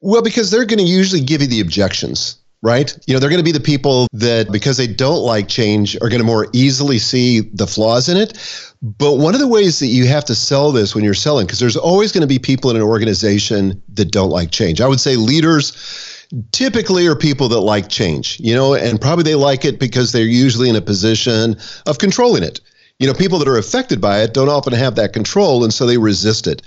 Well, 0.00 0.22
because 0.22 0.50
they're 0.50 0.64
going 0.64 0.80
to 0.80 0.84
usually 0.84 1.22
give 1.22 1.40
you 1.40 1.46
the 1.46 1.60
objections 1.60 2.44
right? 2.64 2.98
You 3.06 3.12
know, 3.12 3.20
they're 3.20 3.28
going 3.28 3.40
to 3.40 3.44
be 3.44 3.52
the 3.52 3.60
people 3.60 4.08
that, 4.14 4.50
because 4.50 4.78
they 4.78 4.86
don't 4.86 5.20
like 5.20 5.48
change, 5.48 5.96
are 5.96 6.08
going 6.08 6.20
to 6.20 6.26
more 6.26 6.48
easily 6.54 6.98
see 6.98 7.40
the 7.40 7.66
flaws 7.66 8.08
in 8.08 8.16
it. 8.16 8.38
But 8.80 9.18
one 9.18 9.34
of 9.34 9.40
the 9.40 9.46
ways 9.46 9.80
that 9.80 9.88
you 9.88 10.06
have 10.06 10.24
to 10.24 10.34
sell 10.34 10.72
this 10.72 10.94
when 10.94 11.04
you're 11.04 11.12
selling, 11.12 11.46
because 11.46 11.58
there's 11.58 11.76
always 11.76 12.10
going 12.10 12.22
to 12.22 12.26
be 12.26 12.38
people 12.38 12.70
in 12.70 12.76
an 12.76 12.82
organization 12.82 13.82
that 13.90 14.06
don't 14.06 14.30
like 14.30 14.50
change. 14.50 14.80
I 14.80 14.88
would 14.88 14.98
say 14.98 15.16
leaders 15.16 16.24
typically 16.52 17.06
are 17.06 17.14
people 17.14 17.50
that 17.50 17.60
like 17.60 17.90
change, 17.90 18.40
you 18.40 18.54
know, 18.54 18.72
and 18.72 18.98
probably 18.98 19.24
they 19.24 19.34
like 19.34 19.66
it 19.66 19.78
because 19.78 20.12
they're 20.12 20.24
usually 20.24 20.70
in 20.70 20.74
a 20.74 20.80
position 20.80 21.56
of 21.84 21.98
controlling 21.98 22.42
it 22.42 22.60
you 22.98 23.06
know, 23.06 23.14
people 23.14 23.38
that 23.40 23.48
are 23.48 23.58
affected 23.58 24.00
by 24.00 24.22
it 24.22 24.34
don't 24.34 24.48
often 24.48 24.72
have 24.72 24.94
that 24.94 25.12
control, 25.12 25.64
and 25.64 25.74
so 25.74 25.84
they 25.84 25.98
resist 25.98 26.46
it. 26.46 26.62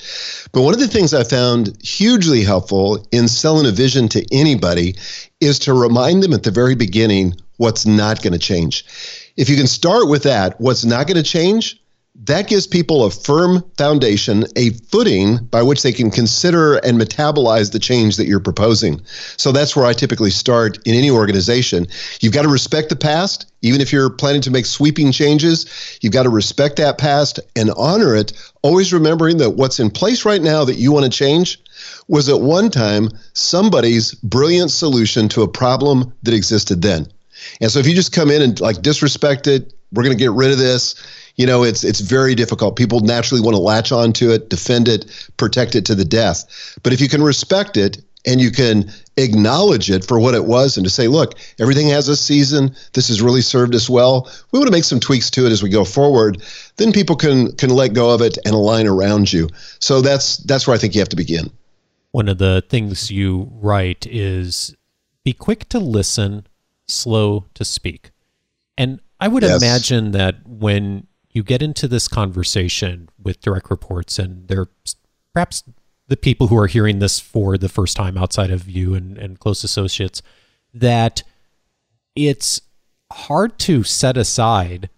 But 0.51 0.61
one 0.61 0.73
of 0.73 0.79
the 0.79 0.87
things 0.87 1.13
I 1.13 1.23
found 1.23 1.77
hugely 1.81 2.43
helpful 2.43 3.05
in 3.11 3.27
selling 3.27 3.65
a 3.65 3.71
vision 3.71 4.09
to 4.09 4.25
anybody 4.31 4.95
is 5.39 5.59
to 5.59 5.73
remind 5.73 6.23
them 6.23 6.33
at 6.33 6.43
the 6.43 6.51
very 6.51 6.75
beginning 6.75 7.35
what's 7.57 7.85
not 7.85 8.21
going 8.21 8.33
to 8.33 8.39
change. 8.39 8.85
If 9.37 9.49
you 9.49 9.55
can 9.55 9.67
start 9.67 10.09
with 10.09 10.23
that, 10.23 10.59
what's 10.59 10.83
not 10.83 11.07
going 11.07 11.17
to 11.17 11.23
change, 11.23 11.81
that 12.23 12.47
gives 12.47 12.65
people 12.65 13.05
a 13.05 13.11
firm 13.11 13.63
foundation, 13.77 14.45
a 14.55 14.71
footing 14.71 15.37
by 15.45 15.61
which 15.61 15.83
they 15.83 15.93
can 15.93 16.09
consider 16.09 16.77
and 16.77 16.99
metabolize 16.99 17.71
the 17.71 17.79
change 17.79 18.17
that 18.17 18.25
you're 18.25 18.39
proposing. 18.39 18.99
So 19.37 19.51
that's 19.51 19.75
where 19.75 19.85
I 19.85 19.93
typically 19.93 20.31
start 20.31 20.79
in 20.85 20.95
any 20.95 21.11
organization. 21.11 21.85
You've 22.19 22.33
got 22.33 22.41
to 22.41 22.49
respect 22.49 22.89
the 22.89 22.95
past, 22.95 23.51
even 23.61 23.81
if 23.81 23.93
you're 23.93 24.09
planning 24.09 24.41
to 24.41 24.51
make 24.51 24.65
sweeping 24.65 25.11
changes. 25.11 25.99
You've 26.01 26.13
got 26.13 26.23
to 26.23 26.29
respect 26.29 26.77
that 26.77 26.97
past 26.97 27.39
and 27.55 27.69
honor 27.77 28.15
it, 28.15 28.33
always 28.63 28.91
remembering 28.91 29.37
that 29.37 29.51
what's 29.51 29.79
in 29.79 29.91
place 29.91 30.25
right 30.25 30.41
now 30.41 30.65
that 30.65 30.75
you 30.75 30.91
want 30.91 31.05
to 31.05 31.11
change 31.11 31.61
was 32.07 32.29
at 32.29 32.41
one 32.41 32.71
time 32.71 33.09
somebody's 33.33 34.15
brilliant 34.15 34.71
solution 34.71 35.29
to 35.29 35.43
a 35.43 35.47
problem 35.47 36.11
that 36.23 36.33
existed 36.33 36.81
then. 36.81 37.07
And 37.61 37.69
so 37.69 37.79
if 37.79 37.85
you 37.85 37.93
just 37.93 38.11
come 38.11 38.31
in 38.31 38.41
and 38.41 38.59
like 38.59 38.81
disrespect 38.81 39.45
it, 39.45 39.73
we're 39.91 40.03
going 40.03 40.17
to 40.17 40.21
get 40.21 40.31
rid 40.31 40.51
of 40.51 40.57
this. 40.57 40.95
You 41.37 41.45
know, 41.45 41.63
it's 41.63 41.83
it's 41.83 41.99
very 41.99 42.35
difficult. 42.35 42.75
People 42.75 42.99
naturally 43.01 43.41
want 43.41 43.55
to 43.55 43.61
latch 43.61 43.91
onto 43.91 44.31
it, 44.31 44.49
defend 44.49 44.87
it, 44.87 45.05
protect 45.37 45.75
it 45.75 45.85
to 45.85 45.95
the 45.95 46.05
death. 46.05 46.79
But 46.83 46.93
if 46.93 47.01
you 47.01 47.07
can 47.07 47.21
respect 47.21 47.77
it 47.77 48.01
and 48.25 48.41
you 48.41 48.51
can 48.51 48.91
acknowledge 49.15 49.89
it 49.89 50.03
for 50.03 50.19
what 50.19 50.35
it 50.35 50.45
was 50.45 50.77
and 50.77 50.85
to 50.85 50.89
say, 50.89 51.07
look, 51.07 51.35
everything 51.59 51.87
has 51.87 52.07
a 52.07 52.15
season. 52.15 52.75
This 52.93 53.07
has 53.07 53.21
really 53.21 53.41
served 53.41 53.73
us 53.73 53.89
well. 53.89 54.29
We 54.51 54.59
want 54.59 54.67
to 54.67 54.71
make 54.71 54.83
some 54.83 54.99
tweaks 54.99 55.29
to 55.31 55.45
it 55.45 55.51
as 55.51 55.63
we 55.63 55.69
go 55.69 55.85
forward. 55.85 56.41
Then 56.75 56.91
people 56.91 57.15
can 57.15 57.51
can 57.53 57.69
let 57.69 57.93
go 57.93 58.13
of 58.13 58.21
it 58.21 58.37
and 58.43 58.53
align 58.53 58.87
around 58.87 59.31
you. 59.31 59.47
So 59.79 60.01
that's 60.01 60.37
that's 60.37 60.67
where 60.67 60.75
I 60.75 60.79
think 60.79 60.93
you 60.93 61.01
have 61.01 61.09
to 61.09 61.15
begin. 61.15 61.51
One 62.11 62.27
of 62.29 62.37
the 62.37 62.63
things 62.67 63.11
you 63.11 63.49
write 63.53 64.05
is 64.09 64.75
be 65.23 65.33
quick 65.33 65.69
to 65.69 65.79
listen, 65.79 66.47
slow 66.87 67.45
to 67.53 67.63
speak. 67.63 68.11
And 68.77 68.99
I 69.19 69.27
would 69.27 69.43
yes. 69.43 69.61
imagine 69.61 70.11
that 70.11 70.45
when 70.45 71.06
you 71.37 71.43
get 71.43 71.61
into 71.61 71.87
this 71.87 72.07
conversation 72.07 73.09
with 73.21 73.39
direct 73.41 73.69
reports 73.69 74.17
and 74.17 74.47
they're 74.47 74.67
perhaps 75.33 75.63
the 76.07 76.17
people 76.17 76.47
who 76.47 76.57
are 76.57 76.65
hearing 76.65 76.97
this 76.97 77.19
for 77.19 77.59
the 77.59 77.69
first 77.69 77.95
time 77.95 78.17
outside 78.17 78.49
of 78.49 78.67
you 78.67 78.95
and, 78.95 79.19
and 79.19 79.39
close 79.39 79.63
associates, 79.63 80.23
that 80.73 81.21
it's 82.15 82.59
hard 83.13 83.59
to 83.59 83.83
set 83.83 84.17
aside 84.17 84.89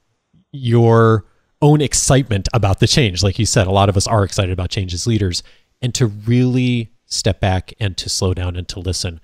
your 0.54 1.26
own 1.62 1.82
excitement 1.82 2.48
about 2.54 2.80
the 2.80 2.88
change. 2.88 3.22
Like 3.22 3.38
you 3.38 3.46
said, 3.46 3.68
a 3.68 3.72
lot 3.72 3.90
of 3.90 3.98
us 3.98 4.08
are 4.08 4.24
excited 4.24 4.54
about 4.54 4.70
change 4.70 4.94
as 4.94 5.06
leaders, 5.06 5.44
and 5.82 5.94
to 5.96 6.08
really 6.08 6.94
step 7.06 7.42
back 7.42 7.74
and 7.82 7.98
to 7.98 8.08
slow 8.08 8.34
down 8.34 8.56
and 8.56 8.68
to 8.70 8.80
listen. 8.80 9.20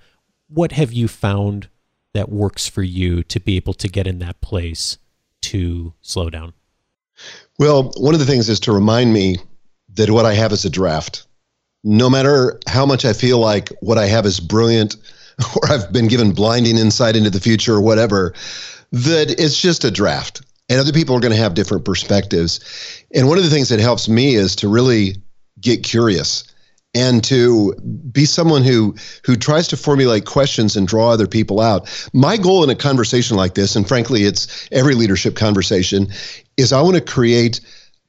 What 0.48 0.72
have 0.72 0.92
you 0.92 1.08
found 1.08 1.70
that 2.12 2.28
works 2.28 2.68
for 2.68 2.82
you 2.82 3.22
to 3.22 3.40
be 3.40 3.56
able 3.56 3.74
to 3.74 3.88
get 3.88 4.06
in 4.06 4.18
that 4.18 4.42
place 4.42 4.98
to 5.42 5.94
slow 6.02 6.28
down? 6.28 6.52
Well, 7.58 7.92
one 7.96 8.14
of 8.14 8.20
the 8.20 8.26
things 8.26 8.48
is 8.48 8.60
to 8.60 8.72
remind 8.72 9.12
me 9.12 9.36
that 9.94 10.10
what 10.10 10.26
I 10.26 10.34
have 10.34 10.52
is 10.52 10.64
a 10.64 10.70
draft. 10.70 11.26
No 11.84 12.10
matter 12.10 12.60
how 12.66 12.84
much 12.84 13.04
I 13.04 13.12
feel 13.12 13.38
like 13.38 13.70
what 13.80 13.98
I 13.98 14.06
have 14.06 14.26
is 14.26 14.40
brilliant 14.40 14.96
or 15.56 15.70
I've 15.70 15.92
been 15.92 16.08
given 16.08 16.32
blinding 16.32 16.78
insight 16.78 17.16
into 17.16 17.30
the 17.30 17.40
future 17.40 17.74
or 17.74 17.80
whatever, 17.80 18.34
that 18.92 19.34
it's 19.38 19.60
just 19.60 19.84
a 19.84 19.90
draft. 19.90 20.42
And 20.68 20.80
other 20.80 20.92
people 20.92 21.14
are 21.14 21.20
going 21.20 21.34
to 21.34 21.38
have 21.38 21.54
different 21.54 21.84
perspectives. 21.84 22.60
And 23.14 23.28
one 23.28 23.38
of 23.38 23.44
the 23.44 23.50
things 23.50 23.68
that 23.68 23.78
helps 23.78 24.08
me 24.08 24.34
is 24.34 24.56
to 24.56 24.68
really 24.68 25.16
get 25.60 25.84
curious 25.84 26.44
and 26.94 27.22
to 27.24 27.74
be 28.10 28.24
someone 28.24 28.64
who 28.64 28.94
who 29.24 29.36
tries 29.36 29.68
to 29.68 29.76
formulate 29.76 30.24
questions 30.24 30.76
and 30.76 30.88
draw 30.88 31.10
other 31.10 31.26
people 31.26 31.60
out. 31.60 31.88
My 32.12 32.36
goal 32.36 32.64
in 32.64 32.70
a 32.70 32.74
conversation 32.74 33.36
like 33.36 33.54
this, 33.54 33.76
and 33.76 33.86
frankly, 33.86 34.24
it's 34.24 34.68
every 34.72 34.94
leadership 34.94 35.36
conversation, 35.36 36.08
is 36.56 36.72
I 36.72 36.80
want 36.80 36.96
to 36.96 37.00
create 37.02 37.60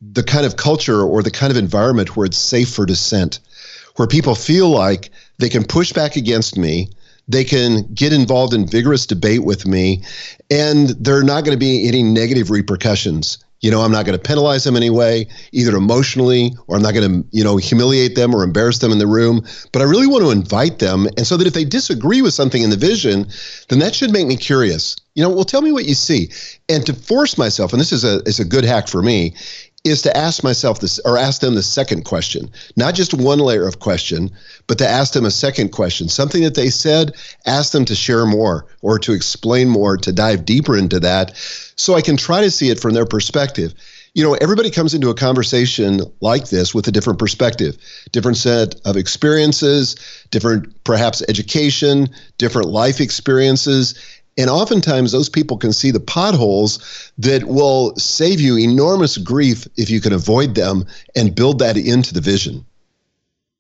the 0.02 0.24
kind 0.24 0.46
of 0.46 0.58
culture 0.58 1.02
or 1.02 1.24
the 1.24 1.32
kind 1.32 1.52
of 1.52 1.58
environment 1.58 2.16
where 2.16 2.26
it's 2.26 2.38
safe 2.38 2.70
for 2.70 2.86
dissent, 2.86 3.40
where 3.96 4.08
people 4.08 4.36
feel 4.36 4.70
like 4.70 5.10
they 5.40 5.50
can 5.50 5.64
push 5.64 5.92
back 5.92 6.16
against 6.16 6.58
me, 6.58 6.90
they 7.28 7.44
can 7.44 7.84
get 7.94 8.14
involved 8.14 8.54
in 8.54 8.68
vigorous 8.68 9.06
debate 9.06 9.44
with 9.44 9.66
me, 9.66 10.04
and 10.50 10.90
there 10.90 11.18
are 11.18 11.24
not 11.24 11.44
going 11.44 11.56
to 11.56 11.60
be 11.60 11.88
any 11.88 12.04
negative 12.04 12.50
repercussions 12.50 13.38
you 13.62 13.72
know, 13.72 13.82
I'm 13.82 13.92
not 13.92 14.06
going 14.06 14.18
to 14.18 14.24
penalize 14.24 14.64
them 14.64 14.76
anyway, 14.76 15.28
either 15.52 15.76
emotionally 15.76 16.56
or 16.68 16.76
I'm 16.76 16.84
not 16.84 16.94
going 16.94 17.24
to, 17.24 17.28
you 17.32 17.44
know, 17.44 17.58
humiliate 17.58 18.16
them 18.16 18.36
or 18.36 18.44
embarrass 18.44 18.80
them 18.80 18.92
in 18.92 19.00
the 19.00 19.08
room. 19.08 19.42
But 19.72 19.82
I 19.82 19.86
really 19.86 20.08
want 20.08 20.24
to 20.24 20.32
invite 20.32 20.80
them. 20.80 21.08
And 21.18 21.26
so 21.26 21.38
that 21.38 21.48
if 21.48 21.54
they 21.54 21.66
disagree 21.66 22.22
with 22.22 22.34
something 22.34 22.62
in 22.62 22.70
the 22.70 22.78
vision, 22.78 23.28
then 23.70 23.80
that 23.80 23.96
should 23.96 24.12
make 24.12 24.28
me 24.28 24.38
curious. 24.38 24.96
You 25.16 25.24
know, 25.24 25.30
well, 25.30 25.46
tell 25.46 25.64
me 25.64 25.72
what 25.72 25.86
you 25.86 25.96
see. 25.96 26.30
And 26.70 26.86
to 26.86 26.94
force 26.94 27.38
myself, 27.38 27.74
and 27.74 27.80
this 27.80 27.92
is 27.92 28.04
a, 28.04 28.22
is 28.28 28.40
a 28.40 28.46
good 28.46 28.64
hack 28.64 28.88
for 28.88 29.02
me, 29.02 29.34
is 29.88 30.02
to 30.04 30.16
ask 30.16 30.44
myself 30.44 30.80
this 30.80 31.00
or 31.00 31.18
ask 31.18 31.42
them 31.42 31.56
the 31.56 31.64
second 31.64 32.04
question, 32.04 32.50
not 32.76 32.96
just 32.96 33.14
one 33.14 33.40
layer 33.40 33.68
of 33.68 33.80
question, 33.80 34.32
but 34.68 34.78
to 34.78 34.88
ask 34.88 35.14
them 35.14 35.26
a 35.26 35.32
second 35.32 35.70
question, 35.70 36.10
something 36.10 36.44
that 36.44 36.56
they 36.56 36.70
said, 36.70 37.16
ask 37.46 37.72
them 37.72 37.86
to 37.86 37.96
share 37.96 38.26
more 38.26 38.66
or 38.82 39.00
to 39.00 39.14
explain 39.14 39.70
more, 39.70 39.98
to 39.98 40.12
dive 40.12 40.46
deeper 40.46 40.78
into 40.78 41.00
that 41.00 41.36
so 41.78 41.94
I 41.94 42.02
can 42.02 42.18
try 42.18 42.42
to 42.42 42.52
see 42.52 42.70
it 42.70 42.80
from 42.80 42.94
their 42.94 43.06
perspective. 43.06 43.74
You 44.14 44.24
know, 44.24 44.34
everybody 44.34 44.72
comes 44.72 44.96
into 44.96 45.10
a 45.10 45.14
conversation 45.14 46.02
like 46.22 46.50
this 46.50 46.74
with 46.74 46.88
a 46.88 46.92
different 46.92 47.20
perspective, 47.20 47.78
different 48.12 48.38
set 48.38 48.74
of 48.84 48.98
experiences, 48.98 49.96
different 50.32 50.84
perhaps 50.84 51.22
education, 51.30 52.10
different 52.40 52.70
life 52.70 53.00
experiences. 53.00 53.94
And 54.38 54.50
oftentimes, 54.50 55.12
those 55.12 55.30
people 55.30 55.58
can 55.58 55.74
see 55.74 55.90
the 55.90 56.00
potholes 56.00 57.12
that 57.18 57.46
will 57.46 57.96
save 57.96 58.40
you 58.40 58.58
enormous 58.58 59.18
grief 59.18 59.68
if 59.78 59.90
you 59.90 60.00
can 60.00 60.14
avoid 60.14 60.54
them 60.54 60.86
and 61.16 61.36
build 61.36 61.60
that 61.60 61.76
into 61.76 62.14
the 62.14 62.22
vision. 62.22 62.66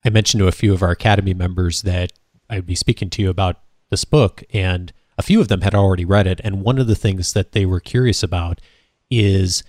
I 0.05 0.09
mentioned 0.09 0.39
to 0.39 0.47
a 0.47 0.51
few 0.51 0.73
of 0.73 0.83
our 0.83 0.91
Academy 0.91 1.33
members 1.33 1.81
that 1.81 2.13
I'd 2.49 2.67
be 2.67 2.75
speaking 2.75 3.09
to 3.09 3.21
you 3.21 3.29
about 3.29 3.59
this 3.89 4.05
book, 4.05 4.43
and 4.53 4.93
a 5.17 5.23
few 5.23 5.41
of 5.41 5.47
them 5.47 5.61
had 5.61 5.73
already 5.73 6.05
read 6.05 6.27
it. 6.27 6.39
And 6.43 6.61
one 6.61 6.77
of 6.77 6.87
the 6.87 6.95
things 6.95 7.33
that 7.33 7.53
they 7.53 7.65
were 7.65 7.79
curious 7.79 8.21
about 8.21 8.61
is 9.09 9.63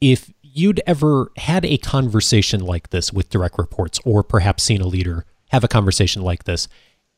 if 0.00 0.32
you'd 0.40 0.80
ever 0.86 1.30
had 1.36 1.64
a 1.64 1.76
conversation 1.76 2.60
like 2.60 2.90
this 2.90 3.12
with 3.12 3.28
direct 3.28 3.58
reports, 3.58 4.00
or 4.04 4.22
perhaps 4.22 4.62
seen 4.62 4.80
a 4.80 4.86
leader 4.86 5.26
have 5.50 5.62
a 5.62 5.68
conversation 5.68 6.22
like 6.22 6.44
this, 6.44 6.68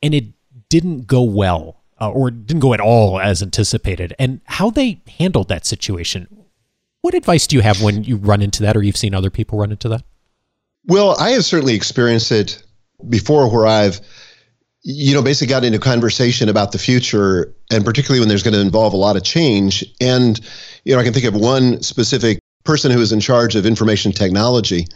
and 0.03 0.13
it 0.13 0.25
didn't 0.69 1.07
go 1.07 1.21
well 1.23 1.81
uh, 1.99 2.11
or 2.11 2.31
didn't 2.31 2.61
go 2.61 2.73
at 2.73 2.79
all 2.79 3.19
as 3.19 3.41
anticipated, 3.41 4.13
and 4.19 4.41
how 4.45 4.69
they 4.69 5.01
handled 5.19 5.49
that 5.49 5.65
situation. 5.65 6.27
What 7.01 7.13
advice 7.13 7.47
do 7.47 7.55
you 7.55 7.61
have 7.61 7.81
when 7.81 8.03
you 8.03 8.17
run 8.17 8.41
into 8.41 8.63
that, 8.63 8.75
or 8.75 8.83
you've 8.83 8.97
seen 8.97 9.13
other 9.13 9.29
people 9.29 9.59
run 9.59 9.71
into 9.71 9.89
that? 9.89 10.03
Well, 10.85 11.15
I 11.19 11.31
have 11.31 11.45
certainly 11.45 11.75
experienced 11.75 12.31
it 12.31 12.63
before 13.09 13.51
where 13.51 13.67
I've 13.67 14.01
you 14.89 15.13
know, 15.13 15.21
basically 15.21 15.47
got 15.47 15.65
into 15.65 15.79
conversation 15.79 16.47
about 16.47 16.71
the 16.71 16.77
future, 16.77 17.53
and 17.69 17.83
particularly 17.83 18.21
when 18.21 18.29
there's 18.29 18.41
going 18.41 18.53
to 18.53 18.61
involve 18.61 18.93
a 18.93 18.97
lot 18.97 19.17
of 19.17 19.23
change. 19.23 19.83
And, 19.99 20.39
you 20.85 20.93
know, 20.93 21.01
I 21.01 21.03
can 21.03 21.11
think 21.11 21.25
of 21.25 21.35
one 21.35 21.83
specific 21.83 22.39
person 22.63 22.89
who 22.89 23.01
is 23.01 23.11
in 23.11 23.19
charge 23.19 23.57
of 23.57 23.65
information 23.65 24.13
technology. 24.13 24.87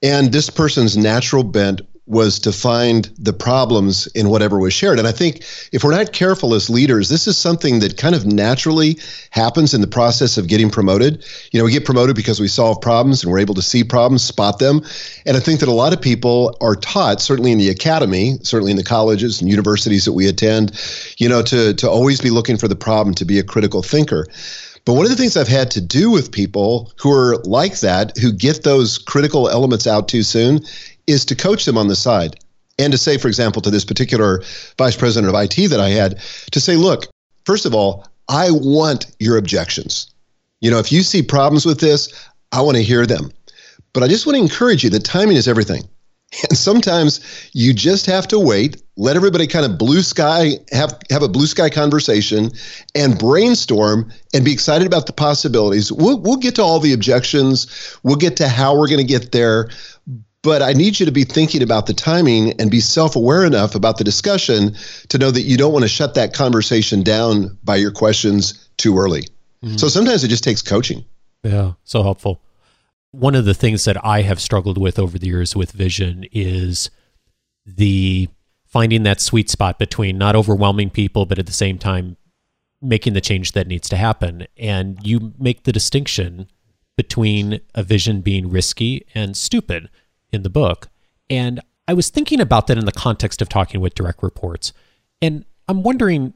And 0.00 0.30
this 0.30 0.48
person's 0.48 0.96
natural 0.96 1.42
bent 1.42 1.80
was 2.06 2.38
to 2.38 2.52
find 2.52 3.10
the 3.18 3.32
problems 3.32 4.06
in 4.08 4.28
whatever 4.28 4.58
was 4.58 4.72
shared. 4.72 4.98
And 4.98 5.08
I 5.08 5.12
think 5.12 5.42
if 5.72 5.82
we're 5.82 5.96
not 5.96 6.12
careful 6.12 6.54
as 6.54 6.70
leaders, 6.70 7.08
this 7.08 7.26
is 7.26 7.36
something 7.36 7.80
that 7.80 7.96
kind 7.96 8.14
of 8.14 8.24
naturally 8.24 8.98
happens 9.30 9.74
in 9.74 9.80
the 9.80 9.88
process 9.88 10.38
of 10.38 10.46
getting 10.46 10.70
promoted. 10.70 11.24
You 11.50 11.58
know, 11.58 11.64
we 11.64 11.72
get 11.72 11.84
promoted 11.84 12.14
because 12.14 12.38
we 12.38 12.48
solve 12.48 12.80
problems 12.80 13.22
and 13.22 13.32
we're 13.32 13.40
able 13.40 13.54
to 13.54 13.62
see 13.62 13.82
problems, 13.82 14.22
spot 14.22 14.60
them. 14.60 14.82
And 15.26 15.36
I 15.36 15.40
think 15.40 15.60
that 15.60 15.68
a 15.68 15.72
lot 15.72 15.92
of 15.92 16.00
people 16.00 16.56
are 16.60 16.76
taught, 16.76 17.20
certainly 17.20 17.50
in 17.50 17.58
the 17.58 17.70
academy, 17.70 18.38
certainly 18.42 18.70
in 18.70 18.76
the 18.76 18.84
colleges 18.84 19.40
and 19.40 19.50
universities 19.50 20.04
that 20.04 20.12
we 20.12 20.28
attend, 20.28 20.80
you 21.18 21.28
know, 21.28 21.42
to, 21.42 21.74
to 21.74 21.90
always 21.90 22.20
be 22.20 22.30
looking 22.30 22.56
for 22.56 22.68
the 22.68 22.76
problem, 22.76 23.14
to 23.16 23.24
be 23.24 23.38
a 23.38 23.42
critical 23.42 23.82
thinker. 23.82 24.28
But 24.84 24.92
one 24.92 25.04
of 25.04 25.10
the 25.10 25.16
things 25.16 25.36
I've 25.36 25.48
had 25.48 25.72
to 25.72 25.80
do 25.80 26.12
with 26.12 26.30
people 26.30 26.92
who 26.96 27.10
are 27.10 27.38
like 27.38 27.80
that, 27.80 28.16
who 28.18 28.32
get 28.32 28.62
those 28.62 28.98
critical 28.98 29.48
elements 29.48 29.84
out 29.84 30.06
too 30.06 30.22
soon, 30.22 30.60
is 31.06 31.24
to 31.26 31.34
coach 31.34 31.64
them 31.64 31.78
on 31.78 31.88
the 31.88 31.96
side 31.96 32.36
and 32.78 32.92
to 32.92 32.98
say, 32.98 33.18
for 33.18 33.28
example, 33.28 33.62
to 33.62 33.70
this 33.70 33.84
particular 33.84 34.42
vice 34.78 34.96
president 34.96 35.34
of 35.34 35.40
IT 35.40 35.70
that 35.70 35.80
I 35.80 35.88
had, 35.90 36.20
to 36.52 36.60
say, 36.60 36.76
look, 36.76 37.06
first 37.44 37.64
of 37.64 37.74
all, 37.74 38.06
I 38.28 38.48
want 38.50 39.06
your 39.18 39.36
objections. 39.36 40.12
You 40.60 40.70
know, 40.70 40.78
if 40.78 40.92
you 40.92 41.02
see 41.02 41.22
problems 41.22 41.64
with 41.64 41.80
this, 41.80 42.12
I 42.52 42.60
want 42.60 42.76
to 42.76 42.82
hear 42.82 43.06
them. 43.06 43.30
But 43.92 44.02
I 44.02 44.08
just 44.08 44.26
want 44.26 44.36
to 44.36 44.42
encourage 44.42 44.84
you 44.84 44.90
that 44.90 45.04
timing 45.04 45.36
is 45.36 45.48
everything. 45.48 45.82
And 46.50 46.58
sometimes 46.58 47.20
you 47.54 47.72
just 47.72 48.04
have 48.06 48.26
to 48.28 48.38
wait, 48.38 48.82
let 48.96 49.14
everybody 49.14 49.46
kind 49.46 49.64
of 49.64 49.78
blue 49.78 50.02
sky 50.02 50.58
have 50.72 50.98
have 51.08 51.22
a 51.22 51.28
blue 51.28 51.46
sky 51.46 51.70
conversation 51.70 52.50
and 52.96 53.16
brainstorm 53.16 54.10
and 54.34 54.44
be 54.44 54.52
excited 54.52 54.88
about 54.88 55.06
the 55.06 55.12
possibilities. 55.12 55.92
We'll 55.92 56.18
we'll 56.18 56.36
get 56.36 56.56
to 56.56 56.62
all 56.62 56.80
the 56.80 56.92
objections. 56.92 57.98
We'll 58.02 58.16
get 58.16 58.36
to 58.38 58.48
how 58.48 58.76
we're 58.76 58.88
going 58.88 58.98
to 58.98 59.04
get 59.04 59.30
there, 59.30 59.70
but 60.46 60.62
I 60.62 60.74
need 60.74 61.00
you 61.00 61.06
to 61.06 61.10
be 61.12 61.24
thinking 61.24 61.60
about 61.60 61.86
the 61.86 61.92
timing 61.92 62.52
and 62.60 62.70
be 62.70 62.78
self 62.78 63.16
aware 63.16 63.44
enough 63.44 63.74
about 63.74 63.98
the 63.98 64.04
discussion 64.04 64.76
to 65.08 65.18
know 65.18 65.32
that 65.32 65.42
you 65.42 65.56
don't 65.56 65.72
want 65.72 65.82
to 65.82 65.88
shut 65.88 66.14
that 66.14 66.34
conversation 66.34 67.02
down 67.02 67.58
by 67.64 67.74
your 67.74 67.90
questions 67.90 68.68
too 68.76 68.96
early. 68.96 69.22
Mm-hmm. 69.64 69.76
So 69.76 69.88
sometimes 69.88 70.22
it 70.22 70.28
just 70.28 70.44
takes 70.44 70.62
coaching. 70.62 71.04
Yeah, 71.42 71.72
so 71.82 72.04
helpful. 72.04 72.40
One 73.10 73.34
of 73.34 73.44
the 73.44 73.54
things 73.54 73.84
that 73.86 74.02
I 74.04 74.22
have 74.22 74.40
struggled 74.40 74.78
with 74.78 75.00
over 75.00 75.18
the 75.18 75.26
years 75.26 75.56
with 75.56 75.72
vision 75.72 76.24
is 76.30 76.90
the 77.66 78.28
finding 78.68 79.02
that 79.02 79.20
sweet 79.20 79.50
spot 79.50 79.80
between 79.80 80.16
not 80.16 80.36
overwhelming 80.36 80.90
people, 80.90 81.26
but 81.26 81.40
at 81.40 81.46
the 81.46 81.52
same 81.52 81.76
time 81.76 82.16
making 82.80 83.14
the 83.14 83.20
change 83.20 83.50
that 83.50 83.66
needs 83.66 83.88
to 83.88 83.96
happen. 83.96 84.46
And 84.56 85.04
you 85.04 85.32
make 85.40 85.64
the 85.64 85.72
distinction 85.72 86.46
between 86.96 87.58
a 87.74 87.82
vision 87.82 88.20
being 88.20 88.48
risky 88.48 89.04
and 89.12 89.36
stupid 89.36 89.88
in 90.32 90.42
the 90.42 90.50
book. 90.50 90.88
And 91.30 91.60
I 91.88 91.94
was 91.94 92.10
thinking 92.10 92.40
about 92.40 92.66
that 92.66 92.78
in 92.78 92.84
the 92.84 92.92
context 92.92 93.40
of 93.40 93.48
talking 93.48 93.80
with 93.80 93.94
direct 93.94 94.22
reports. 94.22 94.72
And 95.22 95.44
I'm 95.68 95.82
wondering 95.82 96.34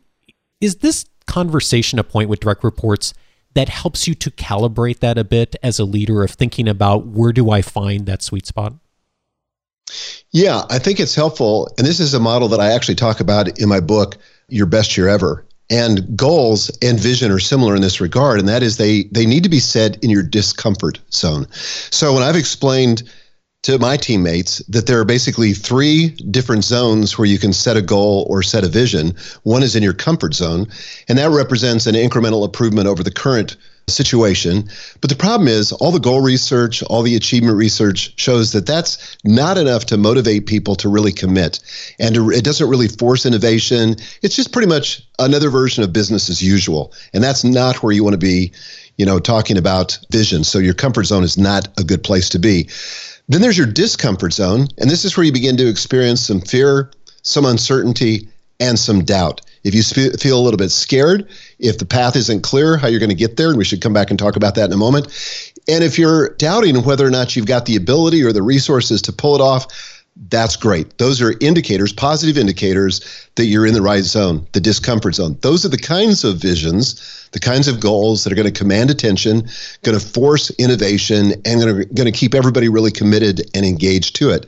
is 0.61 0.77
this 0.77 1.07
conversation 1.27 1.99
a 1.99 2.05
point 2.05 2.29
with 2.29 2.41
direct 2.41 2.63
reports 2.63 3.15
that 3.55 3.69
helps 3.69 4.07
you 4.07 4.15
to 4.15 4.31
calibrate 4.31 5.01
that 5.01 5.19
a 5.19 5.25
bit 5.25 5.57
as 5.63 5.79
a 5.79 5.85
leader 5.85 6.23
of 6.23 6.33
thinking 6.33 6.69
about 6.69 7.07
where 7.07 7.33
do 7.33 7.51
I 7.51 7.63
find 7.63 8.07
that 8.07 8.23
sweet 8.23 8.47
spot? 8.47 8.75
Yeah, 10.31 10.63
I 10.71 10.79
think 10.79 11.01
it's 11.01 11.15
helpful. 11.15 11.69
And 11.77 11.87
this 11.87 11.99
is 11.99 12.15
a 12.15 12.21
model 12.21 12.49
that 12.49 12.61
I 12.61 12.73
actually 12.73 12.95
talk 12.95 13.19
about 13.19 13.59
in 13.59 13.69
my 13.69 13.81
book, 13.81 14.19
Your 14.49 14.67
Best 14.67 14.97
Year 14.97 15.09
Ever. 15.09 15.45
And 15.69 16.17
goals 16.17 16.71
and 16.83 16.99
vision 16.99 17.31
are 17.31 17.39
similar 17.39 17.77
in 17.77 17.83
this 17.83 18.01
regard, 18.01 18.41
and 18.41 18.49
that 18.49 18.61
is 18.61 18.77
they 18.77 19.05
they 19.05 19.25
need 19.25 19.45
to 19.45 19.49
be 19.49 19.61
set 19.61 20.03
in 20.03 20.11
your 20.11 20.25
discomfort 20.25 20.99
zone. 21.13 21.47
So 21.53 22.13
when 22.13 22.25
I've 22.25 22.35
explained 22.35 23.05
to 23.63 23.79
my 23.79 23.97
teammates 23.97 24.59
that 24.69 24.87
there 24.87 24.99
are 25.01 25.05
basically 25.05 25.53
three 25.53 26.09
different 26.31 26.65
zones 26.65 27.19
where 27.19 27.27
you 27.27 27.39
can 27.39 27.53
set 27.53 27.77
a 27.77 27.83
goal 27.83 28.27
or 28.31 28.43
set 28.43 28.65
a 28.65 28.69
vision. 28.69 29.15
One 29.43 29.63
is 29.63 29.77
in 29.77 29.83
your 29.83 29.93
comfort 29.93 30.35
zone, 30.35 30.67
and 31.09 31.19
that 31.19 31.31
represents 31.31 31.87
an 31.87 31.95
incremental 31.95 32.45
improvement 32.45 32.89
over 32.89 33.03
the 33.03 33.11
current 33.11 33.57
situation. 33.89 34.69
But 35.01 35.11
the 35.11 35.17
problem 35.17 35.49
is, 35.49 35.73
all 35.73 35.91
the 35.91 36.01
goal 36.01 36.21
research, 36.23 36.83
all 36.85 37.03
the 37.03 37.17
achievement 37.17 37.57
research 37.57 38.13
shows 38.17 38.53
that 38.53 38.67
that's 38.67 39.19
not 39.25 39.59
enough 39.59 39.85
to 39.87 39.99
motivate 39.99 40.47
people 40.47 40.77
to 40.77 40.89
really 40.89 41.13
commit. 41.13 41.61
And 41.99 42.17
it 42.33 42.45
doesn't 42.45 42.69
really 42.69 42.89
force 42.89 43.27
innovation. 43.27 43.97
It's 44.23 44.37
just 44.37 44.53
pretty 44.53 44.69
much 44.69 45.03
another 45.19 45.51
version 45.51 45.85
of 45.85 45.93
business 45.93 46.31
as 46.31 46.43
usual. 46.43 46.93
And 47.13 47.23
that's 47.23 47.45
not 47.45 47.83
where 47.83 47.93
you 47.93 48.05
want 48.05 48.15
to 48.15 48.19
be, 48.19 48.53
you 48.97 49.05
know, 49.05 49.19
talking 49.19 49.59
about 49.59 49.99
vision. 50.11 50.45
So 50.45 50.59
your 50.59 50.75
comfort 50.75 51.05
zone 51.05 51.25
is 51.25 51.37
not 51.37 51.69
a 51.79 51.85
good 51.85 52.03
place 52.03 52.29
to 52.31 52.39
be. 52.39 52.69
Then 53.31 53.43
there's 53.43 53.57
your 53.57 53.69
discomfort 53.69 54.33
zone. 54.33 54.67
And 54.79 54.91
this 54.91 55.05
is 55.05 55.17
where 55.17 55.25
you 55.25 55.33
begin 55.33 55.57
to 55.59 55.69
experience 55.69 56.21
some 56.21 56.41
fear, 56.41 56.91
some 57.23 57.45
uncertainty, 57.45 58.29
and 58.59 58.77
some 58.77 59.05
doubt. 59.05 59.41
If 59.63 59.73
you 59.73 59.83
feel 59.83 60.39
a 60.39 60.43
little 60.43 60.59
bit 60.59 60.71
scared, 60.71 61.29
if 61.61 61.79
the 61.79 61.87
path 61.87 62.17
isn't 62.17 62.43
clear, 62.43 62.77
how 62.77 62.89
you're 62.89 62.99
going 62.99 63.09
to 63.09 63.15
get 63.15 63.37
there, 63.37 63.51
and 63.51 63.57
we 63.57 63.65
should 63.65 63.81
come 63.81 63.93
back 63.93 64.11
and 64.11 64.19
talk 64.19 64.35
about 64.35 64.57
that 64.57 64.65
in 64.65 64.73
a 64.73 64.77
moment. 64.77 65.07
And 65.69 65.85
if 65.85 65.97
you're 65.97 66.31
doubting 66.31 66.83
whether 66.83 67.07
or 67.07 67.11
not 67.11 67.37
you've 67.37 67.47
got 67.47 67.67
the 67.67 67.77
ability 67.77 68.25
or 68.25 68.33
the 68.33 68.43
resources 68.43 69.01
to 69.03 69.13
pull 69.13 69.37
it 69.37 69.41
off, 69.41 70.00
that's 70.29 70.55
great. 70.55 70.99
Those 70.99 71.23
are 71.23 71.35
indicators, 71.41 71.93
positive 71.93 72.37
indicators 72.37 73.01
that 73.37 73.47
you're 73.47 73.67
in 73.67 73.73
the 73.73 73.81
right 73.81 74.05
zone, 74.05 74.47
the 74.53 74.61
discomfort 74.61 75.15
zone. 75.15 75.39
Those 75.41 75.65
are 75.65 75.71
the 75.71 75.79
kinds 75.79 76.25
of 76.25 76.37
visions, 76.37 77.29
the 77.33 77.41
kinds 77.41 77.69
of 77.69 77.81
goals 77.81 78.25
that 78.25 78.33
are 78.33 78.37
going 78.37 78.53
to 78.53 78.59
command 78.59 78.91
attention, 78.91 79.49
going 79.83 79.99
to 79.99 80.05
force 80.05 80.51
innovation, 80.59 81.33
and 81.47 81.63
going 81.95 82.05
to 82.05 82.13
keep 82.13 82.35
everybody 82.35 82.69
really 82.69 82.91
committed 82.91 83.41
and 83.55 83.65
engaged 83.65 84.15
to 84.17 84.31
it. 84.31 84.47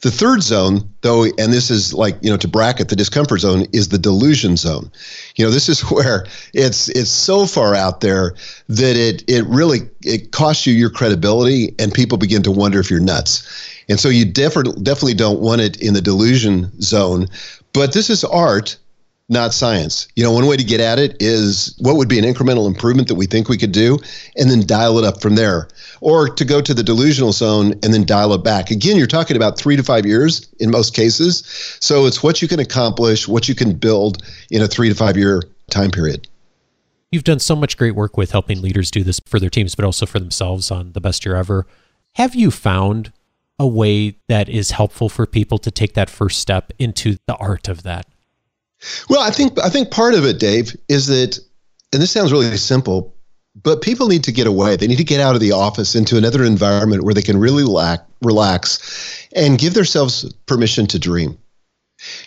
The 0.00 0.10
third 0.10 0.42
zone, 0.42 0.88
though, 1.02 1.24
and 1.24 1.52
this 1.52 1.70
is 1.70 1.92
like, 1.92 2.16
you 2.22 2.30
know, 2.30 2.38
to 2.38 2.48
bracket 2.48 2.88
the 2.88 2.96
discomfort 2.96 3.40
zone, 3.40 3.66
is 3.74 3.90
the 3.90 3.98
delusion 3.98 4.56
zone. 4.56 4.90
You 5.36 5.44
know, 5.44 5.50
this 5.50 5.68
is 5.68 5.80
where 5.90 6.24
it's 6.54 6.88
it's 6.88 7.10
so 7.10 7.44
far 7.44 7.74
out 7.74 8.00
there 8.00 8.34
that 8.70 8.96
it 8.96 9.22
it 9.28 9.44
really 9.44 9.80
it 10.02 10.32
costs 10.32 10.66
you 10.66 10.72
your 10.72 10.88
credibility 10.88 11.74
and 11.78 11.92
people 11.92 12.16
begin 12.16 12.42
to 12.44 12.50
wonder 12.50 12.80
if 12.80 12.90
you're 12.90 13.00
nuts. 13.00 13.69
And 13.90 14.00
so 14.00 14.08
you 14.08 14.24
definitely 14.24 14.80
definitely 14.82 15.14
don't 15.14 15.40
want 15.40 15.60
it 15.60 15.80
in 15.82 15.92
the 15.94 16.00
delusion 16.00 16.70
zone. 16.80 17.26
But 17.72 17.92
this 17.92 18.08
is 18.08 18.24
art 18.24 18.78
not 19.30 19.54
science. 19.54 20.08
You 20.16 20.24
know, 20.24 20.32
one 20.32 20.46
way 20.46 20.56
to 20.56 20.64
get 20.64 20.80
at 20.80 20.98
it 20.98 21.16
is 21.20 21.76
what 21.78 21.96
would 21.96 22.08
be 22.08 22.18
an 22.18 22.24
incremental 22.24 22.66
improvement 22.66 23.06
that 23.08 23.14
we 23.14 23.26
think 23.26 23.48
we 23.48 23.56
could 23.56 23.70
do, 23.70 23.96
and 24.36 24.50
then 24.50 24.66
dial 24.66 24.98
it 24.98 25.04
up 25.04 25.22
from 25.22 25.36
there. 25.36 25.68
Or 26.00 26.28
to 26.28 26.44
go 26.44 26.60
to 26.60 26.74
the 26.74 26.82
delusional 26.82 27.32
zone 27.32 27.72
and 27.84 27.94
then 27.94 28.04
dial 28.04 28.34
it 28.34 28.42
back. 28.42 28.72
Again, 28.72 28.96
you're 28.96 29.06
talking 29.06 29.36
about 29.36 29.56
three 29.56 29.76
to 29.76 29.84
five 29.84 30.04
years 30.04 30.48
in 30.58 30.70
most 30.70 30.94
cases. 30.94 31.44
So 31.80 32.06
it's 32.06 32.22
what 32.22 32.42
you 32.42 32.48
can 32.48 32.58
accomplish, 32.58 33.28
what 33.28 33.48
you 33.48 33.54
can 33.54 33.72
build 33.72 34.22
in 34.50 34.62
a 34.62 34.66
three 34.66 34.88
to 34.88 34.94
five 34.96 35.16
year 35.16 35.42
time 35.70 35.92
period. 35.92 36.26
You've 37.12 37.24
done 37.24 37.38
so 37.38 37.54
much 37.54 37.76
great 37.76 37.94
work 37.94 38.16
with 38.16 38.32
helping 38.32 38.60
leaders 38.60 38.90
do 38.90 39.04
this 39.04 39.20
for 39.26 39.38
their 39.38 39.50
teams, 39.50 39.74
but 39.76 39.84
also 39.84 40.06
for 40.06 40.18
themselves 40.18 40.70
on 40.70 40.92
the 40.92 41.00
best 41.00 41.24
year 41.24 41.36
ever. 41.36 41.66
Have 42.14 42.34
you 42.34 42.50
found 42.50 43.12
a 43.60 43.66
way 43.66 44.16
that 44.26 44.48
is 44.48 44.70
helpful 44.70 45.10
for 45.10 45.26
people 45.26 45.58
to 45.58 45.70
take 45.70 45.92
that 45.92 46.08
first 46.08 46.40
step 46.40 46.72
into 46.78 47.18
the 47.26 47.36
art 47.36 47.68
of 47.68 47.82
that? 47.82 48.06
Well, 49.10 49.20
I 49.20 49.30
think 49.30 49.60
I 49.60 49.68
think 49.68 49.90
part 49.90 50.14
of 50.14 50.24
it, 50.24 50.40
Dave, 50.40 50.74
is 50.88 51.06
that, 51.08 51.38
and 51.92 52.00
this 52.00 52.10
sounds 52.10 52.32
really 52.32 52.56
simple, 52.56 53.14
but 53.62 53.82
people 53.82 54.08
need 54.08 54.24
to 54.24 54.32
get 54.32 54.46
away. 54.46 54.76
They 54.76 54.86
need 54.86 54.96
to 54.96 55.04
get 55.04 55.20
out 55.20 55.34
of 55.34 55.42
the 55.42 55.52
office 55.52 55.94
into 55.94 56.16
another 56.16 56.42
environment 56.42 57.04
where 57.04 57.12
they 57.12 57.20
can 57.20 57.38
really 57.38 57.62
lack, 57.62 58.00
relax 58.22 59.28
and 59.36 59.58
give 59.58 59.74
themselves 59.74 60.32
permission 60.46 60.86
to 60.86 60.98
dream. 60.98 61.36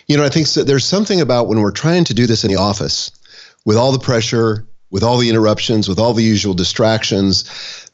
You 0.06 0.16
know, 0.16 0.24
I 0.24 0.28
think 0.28 0.46
so, 0.46 0.62
there's 0.62 0.84
something 0.84 1.20
about 1.20 1.48
when 1.48 1.60
we're 1.60 1.72
trying 1.72 2.04
to 2.04 2.14
do 2.14 2.28
this 2.28 2.44
in 2.44 2.50
the 2.50 2.60
office 2.60 3.10
with 3.64 3.76
all 3.76 3.90
the 3.90 3.98
pressure, 3.98 4.64
with 4.94 5.02
all 5.02 5.18
the 5.18 5.28
interruptions, 5.28 5.88
with 5.88 5.98
all 5.98 6.14
the 6.14 6.22
usual 6.22 6.54
distractions, 6.54 7.42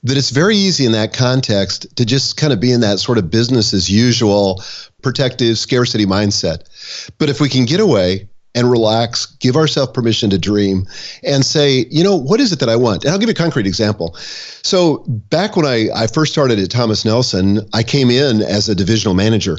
that 0.03 0.19
it's 0.19 0.29
very 0.29 0.55
easy 0.55 0.85
in 0.85 0.93
that 0.93 1.15
context 1.15 1.97
to 1.97 2.05
just 2.05 2.37
kind 2.37 2.53
of 2.53 2.61
be 2.61 2.73
in 2.73 2.83
that 2.83 3.01
sort 3.01 3.17
of 3.17 3.31
business 3.31 3.73
as 3.73 3.89
usual, 3.89 4.63
protective 5.01 5.57
scarcity 5.57 6.05
mindset. 6.05 7.11
But 7.17 7.31
if 7.31 7.41
we 7.41 7.49
can 7.49 7.65
get 7.65 7.81
away 7.81 8.29
and 8.55 8.71
relax, 8.71 9.27
give 9.27 9.57
ourselves 9.57 9.93
permission 9.93 10.31
to 10.31 10.39
dream, 10.39 10.87
and 11.23 11.45
say, 11.45 11.87
you 11.91 12.03
know, 12.03 12.17
what 12.17 12.41
is 12.41 12.53
it 12.53 12.59
that 12.59 12.69
I 12.69 12.77
want? 12.77 13.05
And 13.05 13.13
I'll 13.13 13.19
give 13.19 13.29
you 13.29 13.33
a 13.33 13.35
concrete 13.35 13.67
example. 13.67 14.15
So, 14.63 15.05
back 15.07 15.57
when 15.57 15.67
I, 15.67 15.89
I 15.95 16.07
first 16.07 16.33
started 16.33 16.59
at 16.59 16.71
Thomas 16.71 17.05
Nelson, 17.05 17.61
I 17.73 17.83
came 17.83 18.11
in 18.11 18.43
as 18.43 18.69
a 18.69 18.75
divisional 18.75 19.15
manager. 19.15 19.59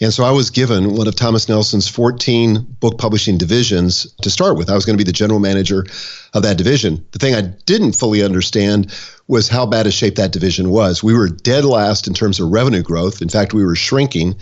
And 0.00 0.12
so 0.12 0.24
I 0.24 0.32
was 0.32 0.50
given 0.50 0.96
one 0.96 1.06
of 1.06 1.14
Thomas 1.14 1.48
Nelson's 1.48 1.86
14 1.86 2.66
book 2.80 2.98
publishing 2.98 3.38
divisions 3.38 4.12
to 4.22 4.30
start 4.30 4.56
with. 4.56 4.68
I 4.68 4.74
was 4.74 4.84
going 4.84 4.98
to 4.98 5.02
be 5.02 5.06
the 5.06 5.12
general 5.12 5.38
manager 5.38 5.86
of 6.34 6.42
that 6.42 6.58
division. 6.58 7.06
The 7.12 7.18
thing 7.20 7.34
I 7.34 7.42
didn't 7.42 7.92
fully 7.92 8.22
understand 8.22 8.92
was 9.32 9.48
how 9.48 9.64
bad 9.64 9.86
a 9.86 9.90
shape 9.90 10.16
that 10.16 10.30
division 10.30 10.68
was. 10.68 11.02
We 11.02 11.14
were 11.14 11.26
dead 11.26 11.64
last 11.64 12.06
in 12.06 12.12
terms 12.12 12.38
of 12.38 12.52
revenue 12.52 12.82
growth. 12.82 13.22
In 13.22 13.30
fact, 13.30 13.54
we 13.54 13.64
were 13.64 13.74
shrinking. 13.74 14.36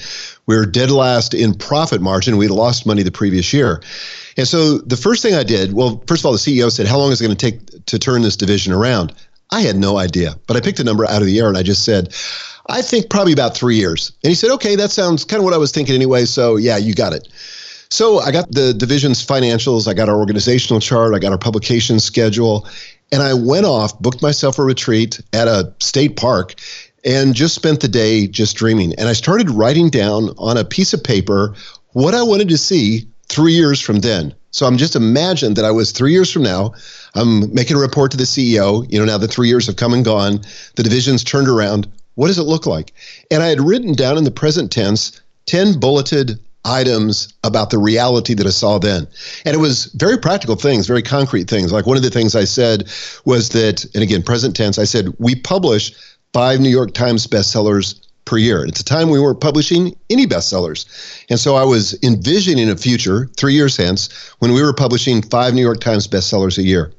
We 0.47 0.57
were 0.57 0.67
dead 0.67 0.91
last 0.91 1.33
in 1.33 1.55
profit 1.55 2.01
margin. 2.01 2.37
We 2.37 2.49
lost 2.49 2.87
money 2.87 3.05
the 3.05 3.13
previous 3.13 3.53
year. 3.53 3.81
And 4.37 4.49
so 4.49 4.79
the 4.79 4.97
first 4.97 5.23
thing 5.23 5.35
I 5.35 5.45
did, 5.45 5.75
well, 5.75 6.03
first 6.09 6.23
of 6.23 6.27
all, 6.27 6.33
the 6.33 6.39
CEO 6.39 6.73
said, 6.73 6.89
How 6.89 6.99
long 6.99 7.13
is 7.13 7.21
it 7.21 7.25
going 7.25 7.37
to 7.37 7.51
take 7.51 7.87
to 7.87 7.99
turn 8.01 8.23
this 8.23 8.37
division 8.37 8.73
around? 8.73 9.15
I 9.53 9.61
had 9.61 9.77
no 9.77 9.97
idea, 9.97 10.35
but 10.49 10.57
I 10.57 10.61
picked 10.61 10.81
a 10.81 10.85
number 10.85 11.07
out 11.07 11.23
of 11.23 11.27
the 11.27 11.39
air 11.39 11.49
and 11.49 11.57
I 11.57 11.63
just 11.63 11.85
said, 11.85 12.13
I 12.69 12.83
think 12.83 13.11
probably 13.11 13.33
about 13.33 13.57
three 13.57 13.77
years. 13.77 14.13
And 14.25 14.29
he 14.29 14.35
said, 14.35 14.51
Okay, 14.51 14.75
that 14.75 14.91
sounds 14.91 15.25
kind 15.25 15.39
of 15.39 15.45
what 15.45 15.55
I 15.55 15.59
was 15.59 15.71
thinking 15.71 15.95
anyway. 15.95 16.25
So 16.25 16.57
yeah, 16.57 16.77
you 16.79 16.95
got 16.95 17.13
it. 17.13 17.29
So 17.91 18.21
I 18.21 18.31
got 18.31 18.51
the 18.53 18.73
division's 18.73 19.25
financials, 19.25 19.89
I 19.89 19.95
got 19.95 20.09
our 20.09 20.17
organizational 20.17 20.81
chart, 20.81 21.15
I 21.15 21.19
got 21.19 21.33
our 21.33 21.39
publication 21.39 21.99
schedule, 21.99 22.67
and 23.13 23.23
I 23.23 23.35
went 23.35 23.67
off, 23.67 23.99
booked 23.99 24.23
myself 24.23 24.59
a 24.59 24.63
retreat 24.63 25.21
at 25.33 25.49
a 25.49 25.73
state 25.81 26.17
park, 26.17 26.55
and 27.05 27.35
just 27.35 27.55
spent 27.55 27.81
the 27.81 27.89
day 27.89 28.27
just 28.27 28.57
dreaming. 28.57 28.95
And 28.95 29.09
I 29.09 29.13
started 29.15 29.51
writing 29.51 29.91
down 29.91 30.31
on 30.39 30.57
a 30.57 30.65
piece 30.65 30.93
of 30.93 31.03
paper 31.03 31.55
what 31.93 32.15
I 32.15 32.23
wanted 32.23 32.49
to 32.51 32.59
see 32.59 33.09
three 33.29 33.53
years 33.53 33.81
from 33.81 34.01
then. 34.01 34.35
So 34.53 34.67
I'm 34.67 34.77
just 34.77 34.97
imagine 34.97 35.55
that 35.55 35.65
I 35.65 35.71
was 35.71 35.93
three 35.93 36.13
years 36.13 36.31
from 36.31 36.43
now. 36.43 36.75
I'm 37.15 37.53
making 37.55 37.77
a 37.77 37.81
report 37.81 38.11
to 38.11 38.17
the 38.17 38.25
CEO. 38.25 38.85
You 38.91 38.99
know, 38.99 39.05
now 39.05 39.19
the 39.19 39.29
three 39.29 39.49
years 39.49 39.67
have 39.67 39.77
come 39.77 39.95
and 39.95 40.05
gone. 40.05 40.41
The 40.75 40.83
division's 40.83 41.23
turned 41.23 41.49
around. 41.49 41.89
What 42.17 42.27
does 42.27 42.39
it 42.39 42.43
look 42.43 42.67
like? 42.67 42.93
And 43.31 43.43
I 43.43 43.47
had 43.47 43.61
written 43.61 43.95
down 43.95 44.19
in 44.19 44.25
the 44.25 44.31
present 44.31 44.71
tense 44.73 45.21
10 45.47 45.79
bulleted 45.81 46.39
items 46.65 47.33
about 47.45 47.71
the 47.71 47.79
reality 47.79 48.35
that 48.35 48.47
I 48.47 48.51
saw 48.51 48.79
then. 48.79 49.07
And 49.45 49.55
it 49.55 49.59
was 49.59 49.87
very 49.95 50.19
practical 50.19 50.57
things, 50.57 50.87
very 50.87 51.03
concrete 51.03 51.49
things. 51.49 51.73
Like 51.73 51.87
one 51.87 51.97
of 51.97 52.03
the 52.03 52.11
things 52.11 52.35
I 52.35 52.45
said 52.45 52.89
was 53.25 53.51
that, 53.51 53.85
and 53.95 54.03
again, 54.03 54.23
present 54.23 54.55
tense, 54.55 54.79
I 54.79 54.85
said, 54.85 55.15
we 55.19 55.35
publish 55.35 55.93
five 56.33 56.61
New 56.61 56.69
York 56.69 56.93
Times 56.93 57.27
bestsellers 57.27 58.07
per 58.25 58.37
year. 58.37 58.65
At 58.65 58.75
the 58.75 58.85
time, 58.85 59.11
we 59.11 59.19
weren't 59.19 59.41
publishing 59.41 59.97
any 60.09 60.27
bestsellers. 60.27 60.87
And 61.31 61.41
so 61.41 61.57
I 61.57 61.65
was 61.65 61.99
envisioning 62.03 62.71
a 62.71 62.77
future, 62.77 63.29
three 63.37 63.55
years 63.55 63.77
hence, 63.77 64.09
when 64.39 64.53
we 64.53 64.63
were 64.63 64.73
publishing 64.73 65.23
five 65.23 65.55
New 65.55 65.63
York 65.63 65.81
Times 65.81 66.07
bestsellers 66.07 66.59
a 66.59 66.63
year. 66.63 66.93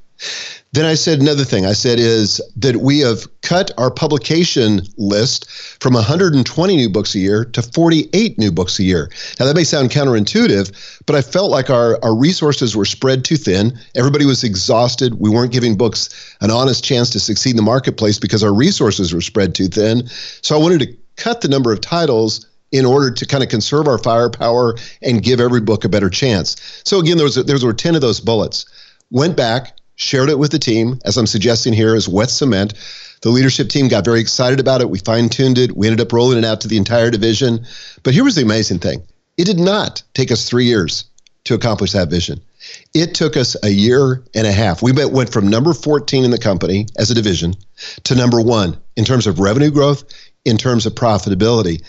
Then 0.73 0.85
I 0.85 0.93
said 0.93 1.19
another 1.19 1.43
thing. 1.43 1.65
I 1.65 1.73
said 1.73 1.99
is 1.99 2.39
that 2.55 2.77
we 2.77 2.99
have 2.99 3.27
cut 3.41 3.71
our 3.77 3.91
publication 3.91 4.81
list 4.97 5.49
from 5.81 5.93
120 5.93 6.75
new 6.77 6.89
books 6.89 7.13
a 7.13 7.19
year 7.19 7.43
to 7.43 7.61
48 7.61 8.37
new 8.37 8.51
books 8.51 8.79
a 8.79 8.83
year. 8.83 9.11
Now 9.37 9.47
that 9.47 9.55
may 9.55 9.65
sound 9.65 9.89
counterintuitive, 9.89 11.03
but 11.05 11.15
I 11.17 11.21
felt 11.21 11.51
like 11.51 11.69
our, 11.69 11.99
our 12.03 12.15
resources 12.15 12.75
were 12.75 12.85
spread 12.85 13.25
too 13.25 13.35
thin. 13.35 13.77
Everybody 13.95 14.25
was 14.25 14.45
exhausted. 14.45 15.15
We 15.19 15.29
weren't 15.29 15.51
giving 15.51 15.75
books 15.75 16.09
an 16.39 16.51
honest 16.51 16.85
chance 16.85 17.09
to 17.11 17.19
succeed 17.19 17.51
in 17.51 17.57
the 17.57 17.63
marketplace 17.63 18.17
because 18.17 18.41
our 18.41 18.53
resources 18.53 19.13
were 19.13 19.21
spread 19.21 19.53
too 19.53 19.67
thin. 19.67 20.07
So 20.41 20.55
I 20.55 20.61
wanted 20.61 20.79
to 20.79 20.97
cut 21.17 21.41
the 21.41 21.49
number 21.49 21.73
of 21.73 21.81
titles 21.81 22.47
in 22.71 22.85
order 22.85 23.11
to 23.11 23.25
kind 23.25 23.43
of 23.43 23.49
conserve 23.49 23.87
our 23.87 23.97
firepower 23.97 24.75
and 25.01 25.21
give 25.21 25.41
every 25.41 25.59
book 25.59 25.83
a 25.83 25.89
better 25.89 26.09
chance. 26.09 26.55
So 26.85 26.99
again, 26.99 27.17
there 27.17 27.25
was 27.25 27.35
there 27.35 27.57
were 27.61 27.73
10 27.73 27.95
of 27.95 28.01
those 28.01 28.21
bullets. 28.21 28.65
Went 29.09 29.35
back, 29.35 29.75
shared 30.01 30.29
it 30.29 30.39
with 30.39 30.51
the 30.51 30.59
team, 30.59 30.99
as 31.05 31.15
I'm 31.15 31.27
suggesting 31.27 31.73
here, 31.73 31.95
as 31.95 32.09
wet 32.09 32.31
cement. 32.31 32.73
The 33.21 33.29
leadership 33.29 33.69
team 33.69 33.87
got 33.87 34.03
very 34.03 34.19
excited 34.19 34.59
about 34.59 34.81
it. 34.81 34.89
We 34.89 34.97
fine 34.97 35.29
tuned 35.29 35.59
it. 35.59 35.77
We 35.77 35.87
ended 35.87 36.01
up 36.01 36.11
rolling 36.11 36.39
it 36.39 36.43
out 36.43 36.59
to 36.61 36.67
the 36.67 36.77
entire 36.77 37.11
division. 37.11 37.65
But 38.01 38.13
here 38.13 38.23
was 38.23 38.35
the 38.35 38.41
amazing 38.41 38.79
thing 38.79 39.03
it 39.37 39.45
did 39.45 39.59
not 39.59 40.03
take 40.13 40.31
us 40.31 40.49
three 40.49 40.65
years 40.65 41.05
to 41.43 41.53
accomplish 41.53 41.91
that 41.91 42.09
vision. 42.09 42.41
It 42.93 43.13
took 43.13 43.37
us 43.37 43.55
a 43.63 43.69
year 43.69 44.23
and 44.35 44.45
a 44.45 44.51
half. 44.51 44.81
We 44.81 44.91
went 44.91 45.31
from 45.31 45.47
number 45.47 45.73
14 45.73 46.23
in 46.23 46.31
the 46.31 46.37
company 46.37 46.87
as 46.97 47.09
a 47.09 47.15
division 47.15 47.55
to 48.03 48.15
number 48.15 48.41
one 48.41 48.77
in 48.95 49.05
terms 49.05 49.25
of 49.25 49.39
revenue 49.39 49.71
growth, 49.71 50.03
in 50.45 50.57
terms 50.57 50.85
of 50.85 50.93
profitability. 50.93 51.83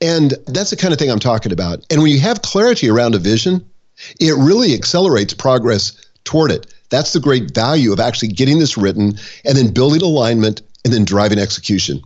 And 0.00 0.34
that's 0.46 0.70
the 0.70 0.76
kind 0.76 0.92
of 0.92 0.98
thing 0.98 1.10
I'm 1.10 1.18
talking 1.18 1.52
about. 1.52 1.84
And 1.90 2.02
when 2.02 2.10
you 2.10 2.20
have 2.20 2.42
clarity 2.42 2.88
around 2.88 3.14
a 3.14 3.18
vision, 3.18 3.64
it 4.20 4.34
really 4.36 4.74
accelerates 4.74 5.34
progress 5.34 5.92
toward 6.24 6.50
it. 6.50 6.72
That's 6.94 7.12
the 7.12 7.20
great 7.20 7.52
value 7.52 7.92
of 7.92 7.98
actually 7.98 8.28
getting 8.28 8.60
this 8.60 8.76
written 8.76 9.18
and 9.44 9.58
then 9.58 9.72
building 9.72 10.00
alignment 10.00 10.62
and 10.84 10.92
then 10.92 11.04
driving 11.04 11.40
execution. 11.40 12.00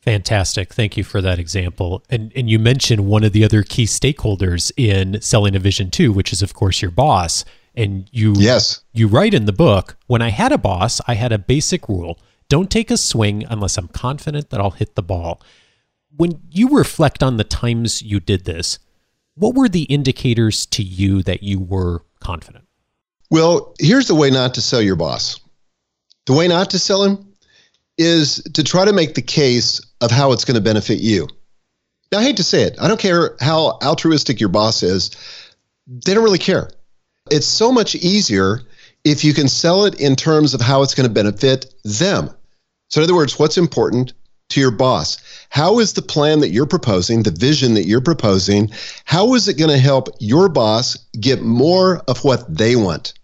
Fantastic. 0.00 0.72
Thank 0.72 0.96
you 0.96 1.04
for 1.04 1.20
that 1.20 1.38
example. 1.38 2.02
And 2.08 2.32
and 2.34 2.48
you 2.48 2.58
mentioned 2.58 3.06
one 3.06 3.24
of 3.24 3.32
the 3.32 3.44
other 3.44 3.62
key 3.62 3.84
stakeholders 3.84 4.72
in 4.76 5.20
selling 5.20 5.54
a 5.54 5.58
vision 5.58 5.90
too, 5.90 6.12
which 6.12 6.32
is 6.32 6.40
of 6.40 6.54
course 6.54 6.80
your 6.80 6.90
boss. 6.90 7.44
And 7.74 8.08
you 8.10 8.34
yes. 8.36 8.82
you 8.92 9.06
write 9.06 9.34
in 9.34 9.44
the 9.44 9.52
book, 9.52 9.96
when 10.06 10.22
I 10.22 10.30
had 10.30 10.50
a 10.50 10.58
boss, 10.58 11.00
I 11.06 11.14
had 11.14 11.30
a 11.30 11.38
basic 11.38 11.88
rule. 11.88 12.18
Don't 12.48 12.70
take 12.70 12.90
a 12.90 12.96
swing 12.96 13.44
unless 13.48 13.76
I'm 13.76 13.88
confident 13.88 14.50
that 14.50 14.60
I'll 14.60 14.72
hit 14.72 14.94
the 14.94 15.02
ball. 15.02 15.42
When 16.16 16.40
you 16.50 16.70
reflect 16.70 17.22
on 17.22 17.36
the 17.36 17.44
times 17.44 18.02
you 18.02 18.18
did 18.18 18.44
this, 18.44 18.78
what 19.34 19.54
were 19.54 19.68
the 19.68 19.84
indicators 19.84 20.66
to 20.66 20.82
you 20.82 21.22
that 21.22 21.42
you 21.42 21.60
were 21.60 22.04
confident? 22.20 22.64
Well, 23.32 23.74
here's 23.78 24.08
the 24.08 24.14
way 24.14 24.28
not 24.28 24.52
to 24.54 24.60
sell 24.60 24.82
your 24.82 24.94
boss. 24.94 25.40
The 26.26 26.34
way 26.34 26.48
not 26.48 26.68
to 26.72 26.78
sell 26.78 27.02
him 27.02 27.32
is 27.96 28.42
to 28.52 28.62
try 28.62 28.84
to 28.84 28.92
make 28.92 29.14
the 29.14 29.22
case 29.22 29.80
of 30.02 30.10
how 30.10 30.32
it's 30.32 30.44
going 30.44 30.56
to 30.56 30.60
benefit 30.60 31.00
you. 31.00 31.28
Now, 32.12 32.18
I 32.18 32.24
hate 32.24 32.36
to 32.36 32.44
say 32.44 32.64
it, 32.64 32.76
I 32.78 32.88
don't 32.88 33.00
care 33.00 33.34
how 33.40 33.78
altruistic 33.82 34.38
your 34.38 34.50
boss 34.50 34.82
is, 34.82 35.12
they 35.86 36.12
don't 36.12 36.22
really 36.22 36.36
care. 36.36 36.72
It's 37.30 37.46
so 37.46 37.72
much 37.72 37.94
easier 37.94 38.60
if 39.02 39.24
you 39.24 39.32
can 39.32 39.48
sell 39.48 39.86
it 39.86 39.98
in 39.98 40.14
terms 40.14 40.52
of 40.52 40.60
how 40.60 40.82
it's 40.82 40.94
going 40.94 41.08
to 41.08 41.14
benefit 41.14 41.72
them. 41.84 42.28
So, 42.90 43.00
in 43.00 43.04
other 43.04 43.14
words, 43.14 43.38
what's 43.38 43.56
important 43.56 44.12
to 44.50 44.60
your 44.60 44.72
boss? 44.72 45.16
How 45.48 45.78
is 45.78 45.94
the 45.94 46.02
plan 46.02 46.40
that 46.40 46.50
you're 46.50 46.66
proposing, 46.66 47.22
the 47.22 47.30
vision 47.30 47.72
that 47.74 47.86
you're 47.86 48.02
proposing, 48.02 48.70
how 49.06 49.32
is 49.32 49.48
it 49.48 49.56
going 49.56 49.70
to 49.70 49.78
help 49.78 50.10
your 50.20 50.50
boss 50.50 50.98
get 51.18 51.40
more 51.40 52.02
of 52.08 52.24
what 52.24 52.54
they 52.54 52.76
want? 52.76 53.14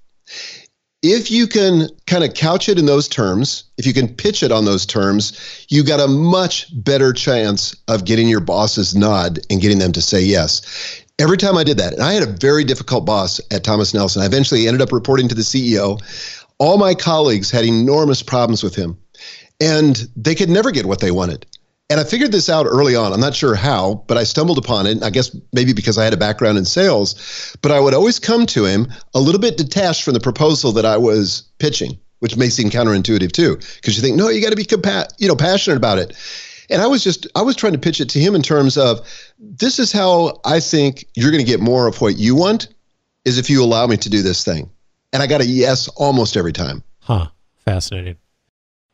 If 1.02 1.30
you 1.30 1.46
can 1.46 1.88
kind 2.06 2.24
of 2.24 2.34
couch 2.34 2.68
it 2.68 2.78
in 2.78 2.86
those 2.86 3.08
terms, 3.08 3.64
if 3.78 3.86
you 3.86 3.92
can 3.92 4.12
pitch 4.12 4.42
it 4.42 4.50
on 4.50 4.64
those 4.64 4.84
terms, 4.84 5.66
you 5.68 5.84
got 5.84 6.00
a 6.00 6.08
much 6.08 6.66
better 6.82 7.12
chance 7.12 7.74
of 7.86 8.04
getting 8.04 8.28
your 8.28 8.40
boss's 8.40 8.96
nod 8.96 9.38
and 9.48 9.60
getting 9.60 9.78
them 9.78 9.92
to 9.92 10.02
say 10.02 10.20
yes. 10.20 11.04
Every 11.20 11.36
time 11.36 11.56
I 11.56 11.64
did 11.64 11.78
that, 11.78 11.92
and 11.92 12.02
I 12.02 12.12
had 12.12 12.22
a 12.22 12.32
very 12.32 12.64
difficult 12.64 13.04
boss 13.04 13.40
at 13.52 13.64
Thomas 13.64 13.94
Nelson. 13.94 14.22
I 14.22 14.26
eventually 14.26 14.66
ended 14.66 14.82
up 14.82 14.92
reporting 14.92 15.28
to 15.28 15.34
the 15.34 15.42
CEO. 15.42 16.00
All 16.58 16.78
my 16.78 16.94
colleagues 16.94 17.50
had 17.50 17.64
enormous 17.64 18.22
problems 18.22 18.62
with 18.62 18.74
him, 18.74 18.96
and 19.60 20.08
they 20.16 20.34
could 20.34 20.48
never 20.48 20.70
get 20.70 20.86
what 20.86 21.00
they 21.00 21.10
wanted. 21.10 21.46
And 21.90 21.98
I 21.98 22.04
figured 22.04 22.32
this 22.32 22.50
out 22.50 22.66
early 22.66 22.94
on. 22.94 23.14
I'm 23.14 23.20
not 23.20 23.34
sure 23.34 23.54
how, 23.54 24.04
but 24.06 24.18
I 24.18 24.24
stumbled 24.24 24.58
upon 24.58 24.86
it. 24.86 25.02
I 25.02 25.08
guess 25.08 25.34
maybe 25.54 25.72
because 25.72 25.96
I 25.96 26.04
had 26.04 26.12
a 26.12 26.18
background 26.18 26.58
in 26.58 26.66
sales, 26.66 27.56
but 27.62 27.72
I 27.72 27.80
would 27.80 27.94
always 27.94 28.18
come 28.18 28.44
to 28.46 28.66
him 28.66 28.92
a 29.14 29.20
little 29.20 29.40
bit 29.40 29.56
detached 29.56 30.02
from 30.02 30.12
the 30.12 30.20
proposal 30.20 30.70
that 30.72 30.84
I 30.84 30.98
was 30.98 31.44
pitching, 31.58 31.98
which 32.18 32.36
may 32.36 32.50
seem 32.50 32.68
counterintuitive 32.68 33.32
too, 33.32 33.56
because 33.76 33.96
you 33.96 34.02
think, 34.02 34.16
no, 34.16 34.28
you 34.28 34.42
got 34.42 34.50
to 34.50 34.56
be 34.56 34.64
compa- 34.64 35.10
you 35.18 35.28
know, 35.28 35.36
passionate 35.36 35.76
about 35.76 35.98
it. 35.98 36.14
And 36.68 36.82
I 36.82 36.86
was 36.86 37.02
just, 37.02 37.26
I 37.34 37.40
was 37.40 37.56
trying 37.56 37.72
to 37.72 37.78
pitch 37.78 38.02
it 38.02 38.10
to 38.10 38.18
him 38.18 38.34
in 38.34 38.42
terms 38.42 38.76
of 38.76 39.00
this 39.38 39.78
is 39.78 39.90
how 39.90 40.38
I 40.44 40.60
think 40.60 41.06
you're 41.14 41.30
going 41.30 41.44
to 41.44 41.50
get 41.50 41.60
more 41.60 41.86
of 41.86 42.02
what 42.02 42.18
you 42.18 42.34
want 42.36 42.68
is 43.24 43.38
if 43.38 43.48
you 43.48 43.64
allow 43.64 43.86
me 43.86 43.96
to 43.96 44.10
do 44.10 44.20
this 44.20 44.44
thing. 44.44 44.70
And 45.14 45.22
I 45.22 45.26
got 45.26 45.40
a 45.40 45.46
yes 45.46 45.88
almost 45.88 46.36
every 46.36 46.52
time. 46.52 46.84
Huh. 47.00 47.28
Fascinating. 47.64 48.16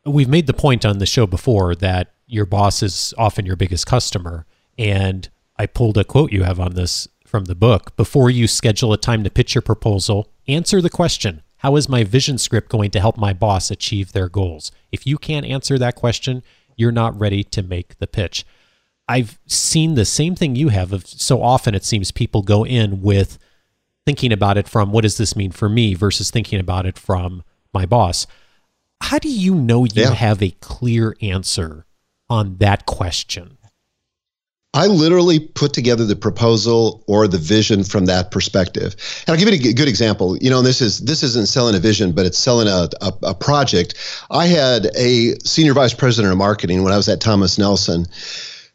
We've 0.06 0.28
made 0.28 0.46
the 0.46 0.54
point 0.54 0.84
on 0.84 0.98
the 0.98 1.06
show 1.06 1.26
before 1.26 1.74
that 1.76 2.13
your 2.34 2.46
boss 2.46 2.82
is 2.82 3.14
often 3.16 3.46
your 3.46 3.56
biggest 3.56 3.86
customer. 3.86 4.44
And 4.76 5.28
I 5.56 5.66
pulled 5.66 5.96
a 5.96 6.04
quote 6.04 6.32
you 6.32 6.42
have 6.42 6.60
on 6.60 6.74
this 6.74 7.08
from 7.24 7.44
the 7.44 7.54
book. 7.54 7.96
Before 7.96 8.28
you 8.28 8.46
schedule 8.46 8.92
a 8.92 8.98
time 8.98 9.24
to 9.24 9.30
pitch 9.30 9.54
your 9.54 9.62
proposal, 9.62 10.28
answer 10.48 10.80
the 10.80 10.90
question 10.90 11.42
How 11.58 11.76
is 11.76 11.88
my 11.88 12.04
vision 12.04 12.38
script 12.38 12.68
going 12.68 12.90
to 12.90 13.00
help 13.00 13.16
my 13.16 13.32
boss 13.32 13.70
achieve 13.70 14.12
their 14.12 14.28
goals? 14.28 14.72
If 14.92 15.06
you 15.06 15.16
can't 15.16 15.46
answer 15.46 15.78
that 15.78 15.94
question, 15.94 16.42
you're 16.76 16.92
not 16.92 17.18
ready 17.18 17.44
to 17.44 17.62
make 17.62 17.98
the 17.98 18.06
pitch. 18.06 18.44
I've 19.08 19.38
seen 19.46 19.94
the 19.94 20.04
same 20.04 20.34
thing 20.34 20.56
you 20.56 20.68
have. 20.68 20.92
Of 20.92 21.06
so 21.06 21.42
often, 21.42 21.74
it 21.74 21.84
seems 21.84 22.10
people 22.10 22.42
go 22.42 22.64
in 22.64 23.02
with 23.02 23.38
thinking 24.06 24.32
about 24.32 24.58
it 24.58 24.68
from 24.68 24.92
what 24.92 25.02
does 25.02 25.18
this 25.18 25.36
mean 25.36 25.50
for 25.50 25.68
me 25.68 25.94
versus 25.94 26.30
thinking 26.30 26.60
about 26.60 26.86
it 26.86 26.98
from 26.98 27.42
my 27.72 27.86
boss. 27.86 28.26
How 29.00 29.18
do 29.18 29.30
you 29.30 29.54
know 29.54 29.84
you 29.84 30.02
yeah. 30.02 30.14
have 30.14 30.42
a 30.42 30.50
clear 30.60 31.16
answer 31.20 31.84
on 32.28 32.56
that 32.58 32.86
question? 32.86 33.58
I 34.74 34.88
literally 34.88 35.38
put 35.38 35.72
together 35.72 36.04
the 36.04 36.16
proposal 36.16 37.04
or 37.06 37.28
the 37.28 37.38
vision 37.38 37.84
from 37.84 38.06
that 38.06 38.32
perspective. 38.32 38.96
And 39.26 39.32
I'll 39.32 39.38
give 39.38 39.48
you 39.48 39.70
a 39.70 39.72
good 39.72 39.86
example. 39.86 40.36
You 40.38 40.50
know, 40.50 40.62
this 40.62 40.80
is 40.80 40.98
this 40.98 41.22
isn't 41.22 41.46
selling 41.46 41.76
a 41.76 41.78
vision, 41.78 42.10
but 42.10 42.26
it's 42.26 42.38
selling 42.38 42.66
a, 42.66 42.88
a, 43.00 43.12
a 43.22 43.34
project. 43.34 43.94
I 44.32 44.46
had 44.46 44.86
a 44.96 45.38
senior 45.44 45.74
vice 45.74 45.94
president 45.94 46.32
of 46.32 46.38
marketing 46.38 46.82
when 46.82 46.92
I 46.92 46.96
was 46.96 47.08
at 47.08 47.20
Thomas 47.20 47.56
Nelson 47.56 48.06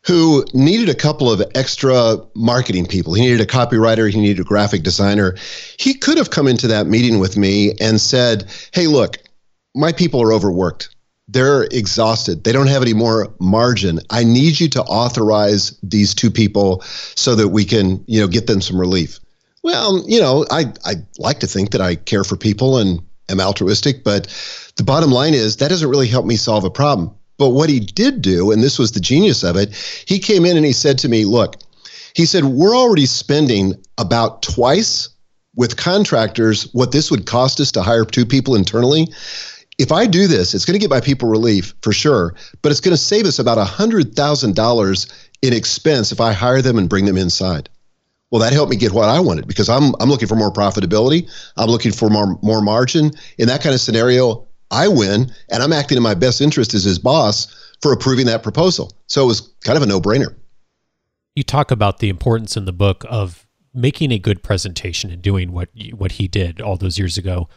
who 0.05 0.45
needed 0.53 0.87
a 0.87 0.95
couple 0.95 1.29
of 1.29 1.43
extra 1.55 2.17
marketing 2.33 2.85
people. 2.85 3.13
He 3.13 3.21
needed 3.21 3.41
a 3.41 3.45
copywriter, 3.45 4.09
he 4.09 4.19
needed 4.19 4.39
a 4.39 4.45
graphic 4.45 4.83
designer. 4.83 5.35
He 5.77 5.93
could 5.93 6.17
have 6.17 6.29
come 6.29 6.47
into 6.47 6.67
that 6.67 6.87
meeting 6.87 7.19
with 7.19 7.35
me 7.35 7.73
and 7.81 7.99
said, 7.99 8.49
Hey, 8.71 8.87
look, 8.87 9.17
my 9.75 9.91
people 9.91 10.21
are 10.21 10.31
overworked 10.31 10.95
they're 11.31 11.63
exhausted. 11.65 12.43
They 12.43 12.51
don't 12.51 12.67
have 12.67 12.81
any 12.81 12.93
more 12.93 13.33
margin. 13.39 13.99
I 14.09 14.23
need 14.23 14.59
you 14.59 14.67
to 14.69 14.81
authorize 14.83 15.77
these 15.83 16.15
two 16.15 16.31
people 16.31 16.81
so 17.15 17.35
that 17.35 17.49
we 17.49 17.65
can, 17.65 18.03
you 18.07 18.19
know, 18.19 18.27
get 18.27 18.47
them 18.47 18.61
some 18.61 18.79
relief. 18.79 19.19
Well, 19.63 20.03
you 20.07 20.19
know, 20.19 20.45
I 20.49 20.73
I 20.85 20.95
like 21.17 21.39
to 21.41 21.47
think 21.47 21.71
that 21.71 21.81
I 21.81 21.95
care 21.95 22.23
for 22.23 22.35
people 22.35 22.77
and 22.77 23.01
am 23.29 23.39
altruistic, 23.39 24.03
but 24.03 24.27
the 24.77 24.83
bottom 24.83 25.11
line 25.11 25.33
is 25.33 25.57
that 25.57 25.69
doesn't 25.69 25.89
really 25.89 26.07
help 26.07 26.25
me 26.25 26.35
solve 26.35 26.63
a 26.63 26.71
problem. 26.71 27.13
But 27.37 27.49
what 27.49 27.69
he 27.69 27.79
did 27.79 28.21
do, 28.21 28.51
and 28.51 28.63
this 28.63 28.79
was 28.79 28.91
the 28.91 28.99
genius 28.99 29.43
of 29.43 29.55
it, 29.55 29.73
he 30.07 30.19
came 30.19 30.45
in 30.45 30.57
and 30.57 30.65
he 30.65 30.73
said 30.73 30.97
to 30.99 31.09
me, 31.09 31.25
"Look, 31.25 31.57
he 32.15 32.25
said 32.25 32.45
we're 32.45 32.75
already 32.75 33.05
spending 33.05 33.75
about 33.97 34.41
twice 34.41 35.09
with 35.55 35.77
contractors 35.77 36.63
what 36.73 36.91
this 36.91 37.11
would 37.11 37.25
cost 37.25 37.59
us 37.59 37.71
to 37.73 37.81
hire 37.81 38.05
two 38.05 38.25
people 38.25 38.55
internally 38.55 39.07
if 39.79 39.93
I 39.93 40.05
do 40.05 40.27
this, 40.27 40.53
it's 40.53 40.65
going 40.65 40.77
to 40.77 40.79
get 40.79 40.89
my 40.89 40.99
people 40.99 41.29
relief 41.29 41.73
for 41.81 41.93
sure, 41.93 42.35
but 42.61 42.71
it's 42.71 42.81
going 42.81 42.93
to 42.93 43.01
save 43.01 43.25
us 43.25 43.39
about 43.39 43.57
$100,000 43.57 45.29
in 45.41 45.53
expense 45.53 46.11
if 46.11 46.19
I 46.19 46.33
hire 46.33 46.61
them 46.61 46.77
and 46.77 46.89
bring 46.89 47.05
them 47.05 47.17
inside. 47.17 47.69
Well, 48.29 48.41
that 48.41 48.53
helped 48.53 48.69
me 48.69 48.75
get 48.75 48.91
what 48.91 49.07
I 49.07 49.19
wanted 49.21 49.47
because 49.47 49.69
I'm, 49.69 49.95
I'm 49.99 50.09
looking 50.09 50.27
for 50.27 50.35
more 50.35 50.51
profitability. 50.51 51.31
I'm 51.57 51.69
looking 51.69 51.93
for 51.93 52.09
more, 52.09 52.37
more 52.43 52.61
margin. 52.61 53.11
In 53.39 53.47
that 53.47 53.63
kind 53.63 53.73
of 53.73 53.81
scenario, 53.81 54.45
I 54.69 54.89
win, 54.89 55.31
and 55.49 55.63
I'm 55.63 55.73
acting 55.73 55.97
in 55.97 56.03
my 56.03 56.13
best 56.13 56.41
interest 56.41 56.73
as 56.73 56.83
his 56.83 56.99
boss 56.99 57.47
for 57.81 57.93
approving 57.93 58.25
that 58.27 58.43
proposal. 58.43 58.91
So 59.07 59.23
it 59.23 59.27
was 59.27 59.41
kind 59.63 59.77
of 59.77 59.81
a 59.81 59.87
no 59.87 60.01
brainer. 60.01 60.35
You 61.35 61.43
talk 61.43 61.71
about 61.71 61.99
the 61.99 62.09
importance 62.09 62.57
in 62.57 62.65
the 62.65 62.73
book 62.73 63.05
of 63.09 63.47
making 63.73 64.11
a 64.11 64.19
good 64.19 64.43
presentation 64.43 65.09
and 65.09 65.21
doing 65.21 65.51
what 65.51 65.69
what 65.93 66.13
he 66.13 66.27
did 66.27 66.59
all 66.59 66.75
those 66.75 66.97
years 66.97 67.17
ago 67.17 67.47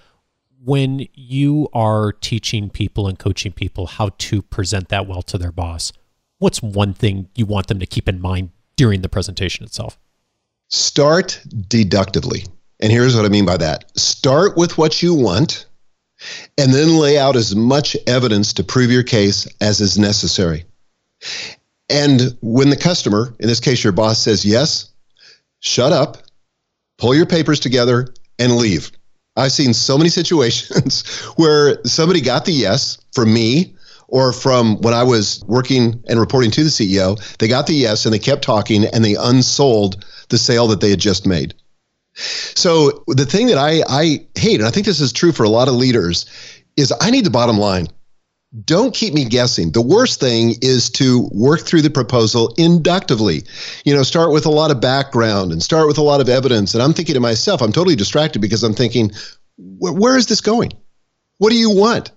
when 0.65 1.07
you 1.15 1.69
are 1.73 2.13
teaching 2.13 2.71
people 2.71 3.09
and 3.09 3.19
coaching 3.19 3.53
people 3.53 3.87
how 3.87 4.11
to 4.19 4.43
present 4.43 4.89
that 4.91 5.07
well 5.07 5.23
to 5.23 5.39
their 5.39 5.53
boss, 5.53 5.93
what's 6.39 6.63
one 6.63 6.95
thing 6.95 7.29
you 7.35 7.47
want 7.47 7.67
them 7.67 7.81
to 7.81 7.87
keep 7.87 8.09
in 8.09 8.21
mind 8.21 8.51
during 8.77 9.03
the 9.03 9.09
presentation 9.09 9.65
itself? 9.65 9.99
Start 10.69 11.41
deductively. 11.69 12.45
And 12.81 12.93
here's 12.93 13.15
what 13.17 13.25
I 13.25 13.29
mean 13.29 13.45
by 13.45 13.57
that 13.59 13.97
start 13.99 14.57
with 14.57 14.79
what 14.79 15.03
you 15.03 15.15
want, 15.15 15.67
and 16.57 16.73
then 16.73 16.97
lay 16.97 17.19
out 17.19 17.37
as 17.37 17.55
much 17.55 17.97
evidence 18.07 18.53
to 18.55 18.65
prove 18.65 18.91
your 18.91 19.03
case 19.03 19.47
as 19.61 19.81
is 19.81 19.99
necessary. 19.99 20.65
And 21.89 22.37
when 22.41 22.71
the 22.71 22.77
customer, 22.77 23.35
in 23.39 23.49
this 23.49 23.61
case 23.61 23.85
your 23.85 23.93
boss, 23.93 24.21
says 24.21 24.45
yes, 24.45 24.91
shut 25.61 25.93
up, 25.93 26.19
pull 26.99 27.15
your 27.15 27.27
papers 27.27 27.61
together, 27.61 28.09
and 28.39 28.57
leave. 28.57 28.91
I've 29.37 29.53
seen 29.53 29.75
so 29.75 29.97
many 29.97 30.11
situations 30.21 31.09
where 31.37 31.83
somebody 31.85 32.21
got 32.21 32.45
the 32.45 32.53
yes 32.53 32.99
from 33.13 33.33
me 33.33 33.75
or 34.09 34.33
from 34.33 34.79
when 34.83 34.93
I 34.93 35.03
was 35.03 35.43
working 35.47 36.03
and 36.07 36.21
reporting 36.21 36.51
to 36.53 36.65
the 36.65 36.71
CEO. 36.71 37.19
They 37.39 37.49
got 37.49 37.67
the 37.67 37.75
yes 37.75 38.05
and 38.05 38.13
they 38.13 38.19
kept 38.19 38.43
talking 38.43 38.85
and 38.85 39.05
they 39.05 39.15
unsold 39.15 40.05
the 40.29 40.39
sale 40.39 40.69
that 40.69 40.81
they 40.81 40.91
had 40.91 41.01
just 41.01 41.27
made. 41.27 41.55
So 42.15 43.05
the 43.09 43.25
thing 43.25 43.47
that 43.47 43.57
I, 43.57 43.83
I 43.89 44.27
hate, 44.35 44.61
and 44.61 44.67
I 44.67 44.71
think 44.71 44.85
this 44.85 45.01
is 45.01 45.13
true 45.13 45.33
for 45.33 45.45
a 45.45 45.49
lot 45.49 45.69
of 45.69 45.75
leaders, 45.75 46.27
is 46.77 46.93
I 47.01 47.11
need 47.11 47.25
the 47.25 47.31
bottom 47.31 47.57
line. 47.57 47.89
Don't 48.65 48.95
keep 48.95 49.15
me 49.15 49.25
guessing. 49.25 49.73
The 49.73 49.81
worst 49.81 50.21
thing 50.21 50.57
is 50.61 50.91
to 50.91 51.29
work 51.33 51.61
through 51.61 51.83
the 51.83 51.91
proposal 51.91 52.55
inductively. 52.59 53.43
You 53.85 53.95
know, 53.95 54.03
start 54.03 54.31
with 54.31 54.45
a 54.45 54.51
lot 54.51 54.71
of 54.71 54.81
background 54.81 55.53
and 55.53 55.63
start 55.63 55.87
with 55.87 55.97
a 55.97 56.03
lot 56.03 56.21
of 56.21 56.29
evidence. 56.29 56.75
And 56.75 56.83
I'm 56.83 56.93
thinking 56.93 57.15
to 57.15 57.21
myself, 57.21 57.63
I'm 57.63 57.73
totally 57.73 57.97
distracted 57.97 58.41
because 58.41 58.63
I'm 58.63 58.75
thinking, 58.75 59.11
where 59.57 60.19
is 60.19 60.27
this 60.27 60.41
going? 60.41 60.73
What 61.39 61.51
do 61.51 61.57
you 61.57 61.71
want? 61.71 62.11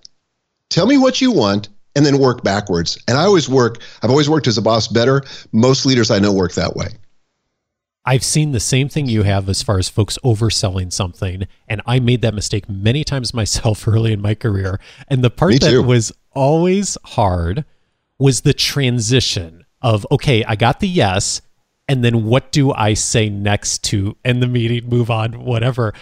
Tell 0.68 0.86
me 0.86 0.98
what 0.98 1.20
you 1.20 1.32
want 1.32 1.68
and 1.94 2.04
then 2.04 2.18
work 2.18 2.44
backwards. 2.44 2.98
And 3.08 3.16
I 3.16 3.24
always 3.24 3.48
work, 3.48 3.78
I've 4.02 4.10
always 4.10 4.28
worked 4.28 4.46
as 4.46 4.58
a 4.58 4.62
boss 4.62 4.88
better. 4.88 5.22
Most 5.52 5.86
leaders 5.86 6.10
I 6.10 6.18
know 6.18 6.32
work 6.32 6.52
that 6.52 6.76
way. 6.76 6.88
I've 8.08 8.22
seen 8.22 8.52
the 8.52 8.60
same 8.60 8.88
thing 8.88 9.06
you 9.06 9.24
have 9.24 9.48
as 9.48 9.62
far 9.62 9.78
as 9.78 9.88
folks 9.88 10.16
overselling 10.24 10.92
something. 10.92 11.48
And 11.66 11.82
I 11.86 11.98
made 11.98 12.22
that 12.22 12.34
mistake 12.34 12.68
many 12.68 13.02
times 13.02 13.34
myself 13.34 13.86
early 13.88 14.12
in 14.12 14.20
my 14.20 14.34
career. 14.34 14.78
And 15.08 15.24
the 15.24 15.30
part 15.30 15.60
that 15.60 15.82
was 15.82 16.12
always 16.36 16.96
hard 17.04 17.64
was 18.18 18.42
the 18.42 18.54
transition 18.54 19.64
of, 19.82 20.06
okay, 20.10 20.44
I 20.44 20.54
got 20.54 20.80
the 20.80 20.88
yes. 20.88 21.42
And 21.88 22.04
then 22.04 22.24
what 22.24 22.52
do 22.52 22.72
I 22.72 22.94
say 22.94 23.28
next 23.28 23.84
to 23.84 24.16
end 24.24 24.42
the 24.42 24.46
meeting, 24.46 24.88
move 24.88 25.10
on, 25.10 25.44
whatever? 25.44 25.94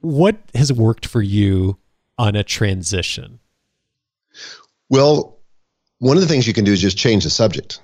What 0.00 0.36
has 0.54 0.72
worked 0.72 1.06
for 1.06 1.22
you 1.22 1.78
on 2.18 2.36
a 2.36 2.44
transition? 2.44 3.40
Well, 4.88 5.38
one 5.98 6.16
of 6.16 6.20
the 6.20 6.28
things 6.28 6.46
you 6.46 6.54
can 6.54 6.64
do 6.64 6.72
is 6.72 6.80
just 6.80 6.96
change 6.98 7.24
the 7.24 7.30
subject. 7.30 7.80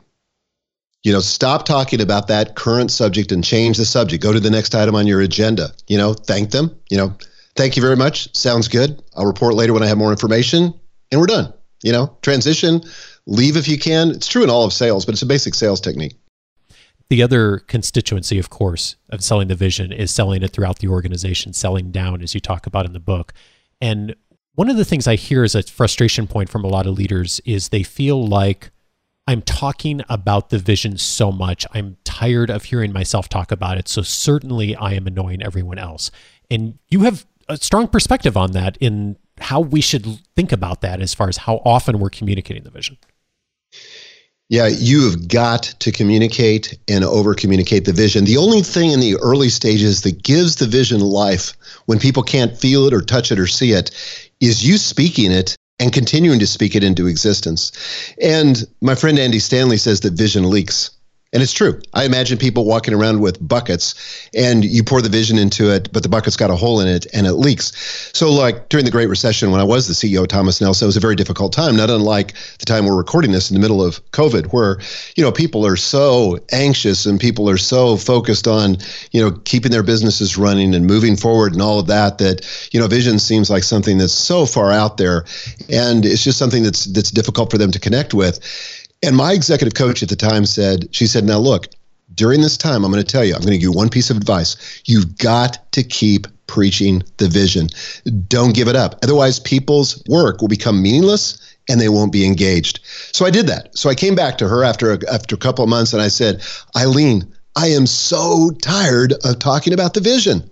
You 1.02 1.12
know, 1.12 1.20
stop 1.20 1.66
talking 1.66 2.00
about 2.00 2.28
that 2.28 2.54
current 2.54 2.90
subject 2.90 3.30
and 3.30 3.44
change 3.44 3.76
the 3.76 3.84
subject. 3.84 4.22
Go 4.22 4.32
to 4.32 4.40
the 4.40 4.50
next 4.50 4.74
item 4.74 4.94
on 4.94 5.06
your 5.06 5.20
agenda. 5.20 5.72
You 5.86 5.98
know, 5.98 6.14
thank 6.14 6.50
them. 6.50 6.74
You 6.90 6.96
know, 6.96 7.16
thank 7.56 7.76
you 7.76 7.82
very 7.82 7.96
much. 7.96 8.34
Sounds 8.34 8.68
good. 8.68 9.02
I'll 9.14 9.26
report 9.26 9.54
later 9.54 9.72
when 9.72 9.82
I 9.82 9.86
have 9.86 9.98
more 9.98 10.10
information, 10.10 10.72
and 11.12 11.20
we're 11.20 11.26
done. 11.26 11.52
You 11.84 11.92
know, 11.92 12.16
transition, 12.22 12.82
leave 13.26 13.56
if 13.56 13.68
you 13.68 13.78
can. 13.78 14.10
It's 14.10 14.26
true 14.26 14.42
in 14.42 14.48
all 14.48 14.64
of 14.64 14.72
sales, 14.72 15.04
but 15.04 15.12
it's 15.12 15.22
a 15.22 15.26
basic 15.26 15.54
sales 15.54 15.80
technique. 15.80 16.16
The 17.10 17.22
other 17.22 17.58
constituency, 17.58 18.38
of 18.38 18.48
course, 18.48 18.96
of 19.10 19.22
selling 19.22 19.48
the 19.48 19.54
vision 19.54 19.92
is 19.92 20.10
selling 20.10 20.42
it 20.42 20.52
throughout 20.52 20.78
the 20.78 20.88
organization, 20.88 21.52
selling 21.52 21.90
down, 21.90 22.22
as 22.22 22.32
you 22.32 22.40
talk 22.40 22.66
about 22.66 22.86
in 22.86 22.94
the 22.94 23.00
book. 23.00 23.34
And 23.82 24.16
one 24.54 24.70
of 24.70 24.78
the 24.78 24.84
things 24.84 25.06
I 25.06 25.16
hear 25.16 25.44
as 25.44 25.54
a 25.54 25.62
frustration 25.62 26.26
point 26.26 26.48
from 26.48 26.64
a 26.64 26.68
lot 26.68 26.86
of 26.86 26.94
leaders 26.94 27.40
is 27.44 27.68
they 27.68 27.82
feel 27.82 28.26
like 28.26 28.70
I'm 29.26 29.42
talking 29.42 30.00
about 30.08 30.48
the 30.48 30.58
vision 30.58 30.96
so 30.96 31.30
much. 31.30 31.66
I'm 31.72 31.98
tired 32.04 32.50
of 32.50 32.64
hearing 32.64 32.92
myself 32.92 33.28
talk 33.28 33.52
about 33.52 33.76
it. 33.76 33.88
So 33.88 34.00
certainly 34.00 34.74
I 34.74 34.92
am 34.92 35.06
annoying 35.06 35.42
everyone 35.42 35.78
else. 35.78 36.10
And 36.50 36.78
you 36.88 37.00
have 37.00 37.26
a 37.48 37.58
strong 37.58 37.88
perspective 37.88 38.36
on 38.36 38.52
that 38.52 38.78
in 38.78 39.16
how 39.38 39.60
we 39.60 39.80
should 39.80 40.06
think 40.36 40.52
about 40.52 40.80
that 40.82 41.00
as 41.00 41.14
far 41.14 41.28
as 41.28 41.38
how 41.38 41.60
often 41.64 41.98
we're 41.98 42.10
communicating 42.10 42.62
the 42.62 42.70
vision. 42.70 42.96
Yeah, 44.50 44.66
you 44.66 45.10
have 45.10 45.26
got 45.26 45.62
to 45.62 45.90
communicate 45.90 46.78
and 46.86 47.02
over 47.02 47.34
communicate 47.34 47.86
the 47.86 47.92
vision. 47.92 48.24
The 48.24 48.36
only 48.36 48.60
thing 48.60 48.90
in 48.90 49.00
the 49.00 49.16
early 49.16 49.48
stages 49.48 50.02
that 50.02 50.22
gives 50.22 50.56
the 50.56 50.66
vision 50.66 51.00
life 51.00 51.54
when 51.86 51.98
people 51.98 52.22
can't 52.22 52.56
feel 52.56 52.86
it 52.86 52.92
or 52.92 53.00
touch 53.00 53.32
it 53.32 53.38
or 53.38 53.46
see 53.46 53.72
it 53.72 53.90
is 54.40 54.66
you 54.66 54.76
speaking 54.76 55.32
it 55.32 55.56
and 55.80 55.92
continuing 55.92 56.38
to 56.38 56.46
speak 56.46 56.76
it 56.76 56.84
into 56.84 57.06
existence. 57.06 57.72
And 58.20 58.64
my 58.80 58.94
friend 58.94 59.18
Andy 59.18 59.38
Stanley 59.38 59.78
says 59.78 60.00
that 60.00 60.12
vision 60.12 60.48
leaks. 60.48 60.90
And 61.34 61.42
it's 61.42 61.52
true. 61.52 61.80
I 61.92 62.04
imagine 62.04 62.38
people 62.38 62.64
walking 62.64 62.94
around 62.94 63.20
with 63.20 63.46
buckets 63.46 64.28
and 64.34 64.64
you 64.64 64.84
pour 64.84 65.02
the 65.02 65.08
vision 65.08 65.36
into 65.36 65.68
it, 65.68 65.92
but 65.92 66.04
the 66.04 66.08
bucket's 66.08 66.36
got 66.36 66.48
a 66.48 66.54
hole 66.54 66.80
in 66.80 66.86
it 66.86 67.08
and 67.12 67.26
it 67.26 67.32
leaks. 67.32 67.72
So, 68.14 68.30
like 68.30 68.68
during 68.68 68.84
the 68.84 68.92
Great 68.92 69.08
Recession, 69.08 69.50
when 69.50 69.60
I 69.60 69.64
was 69.64 69.88
the 69.88 69.94
CEO 69.94 70.22
of 70.22 70.28
Thomas 70.28 70.60
Nelson, 70.60 70.86
it 70.86 70.88
was 70.88 70.96
a 70.96 71.00
very 71.00 71.16
difficult 71.16 71.52
time, 71.52 71.74
not 71.76 71.90
unlike 71.90 72.34
the 72.60 72.66
time 72.66 72.86
we're 72.86 72.96
recording 72.96 73.32
this 73.32 73.50
in 73.50 73.54
the 73.54 73.60
middle 73.60 73.82
of 73.82 74.00
COVID, 74.12 74.52
where, 74.52 74.78
you 75.16 75.24
know, 75.24 75.32
people 75.32 75.66
are 75.66 75.76
so 75.76 76.38
anxious 76.52 77.04
and 77.04 77.18
people 77.18 77.50
are 77.50 77.58
so 77.58 77.96
focused 77.96 78.46
on, 78.46 78.76
you 79.10 79.20
know, 79.20 79.32
keeping 79.44 79.72
their 79.72 79.82
businesses 79.82 80.38
running 80.38 80.72
and 80.72 80.86
moving 80.86 81.16
forward 81.16 81.52
and 81.52 81.60
all 81.60 81.80
of 81.80 81.88
that, 81.88 82.18
that, 82.18 82.68
you 82.70 82.78
know, 82.78 82.86
vision 82.86 83.18
seems 83.18 83.50
like 83.50 83.64
something 83.64 83.98
that's 83.98 84.12
so 84.12 84.46
far 84.46 84.70
out 84.70 84.98
there. 84.98 85.24
And 85.68 86.06
it's 86.06 86.22
just 86.22 86.38
something 86.38 86.62
that's 86.62 86.84
that's 86.84 87.10
difficult 87.10 87.50
for 87.50 87.58
them 87.58 87.72
to 87.72 87.80
connect 87.80 88.14
with. 88.14 88.38
And 89.02 89.16
my 89.16 89.32
executive 89.32 89.74
coach 89.74 90.02
at 90.02 90.08
the 90.08 90.16
time 90.16 90.46
said, 90.46 90.94
she 90.94 91.06
said, 91.06 91.24
now 91.24 91.38
look, 91.38 91.68
during 92.14 92.40
this 92.40 92.56
time, 92.56 92.84
I'm 92.84 92.92
going 92.92 93.02
to 93.02 93.10
tell 93.10 93.24
you, 93.24 93.34
I'm 93.34 93.40
going 93.40 93.52
to 93.52 93.58
give 93.58 93.62
you 93.62 93.72
one 93.72 93.88
piece 93.88 94.10
of 94.10 94.16
advice. 94.16 94.82
You've 94.86 95.18
got 95.18 95.72
to 95.72 95.82
keep 95.82 96.26
preaching 96.46 97.02
the 97.16 97.28
vision. 97.28 97.68
Don't 98.28 98.54
give 98.54 98.68
it 98.68 98.76
up. 98.76 98.98
Otherwise, 99.02 99.40
people's 99.40 100.02
work 100.08 100.40
will 100.40 100.48
become 100.48 100.82
meaningless 100.82 101.40
and 101.68 101.80
they 101.80 101.88
won't 101.88 102.12
be 102.12 102.26
engaged. 102.26 102.80
So 103.12 103.24
I 103.24 103.30
did 103.30 103.46
that. 103.46 103.76
So 103.76 103.88
I 103.88 103.94
came 103.94 104.14
back 104.14 104.38
to 104.38 104.48
her 104.48 104.62
after 104.62 104.92
a, 104.92 104.98
after 105.12 105.34
a 105.34 105.38
couple 105.38 105.64
of 105.64 105.70
months 105.70 105.92
and 105.92 106.02
I 106.02 106.08
said, 106.08 106.42
Eileen, 106.76 107.32
I 107.56 107.68
am 107.68 107.86
so 107.86 108.50
tired 108.62 109.14
of 109.24 109.38
talking 109.38 109.72
about 109.72 109.94
the 109.94 110.00
vision. 110.00 110.48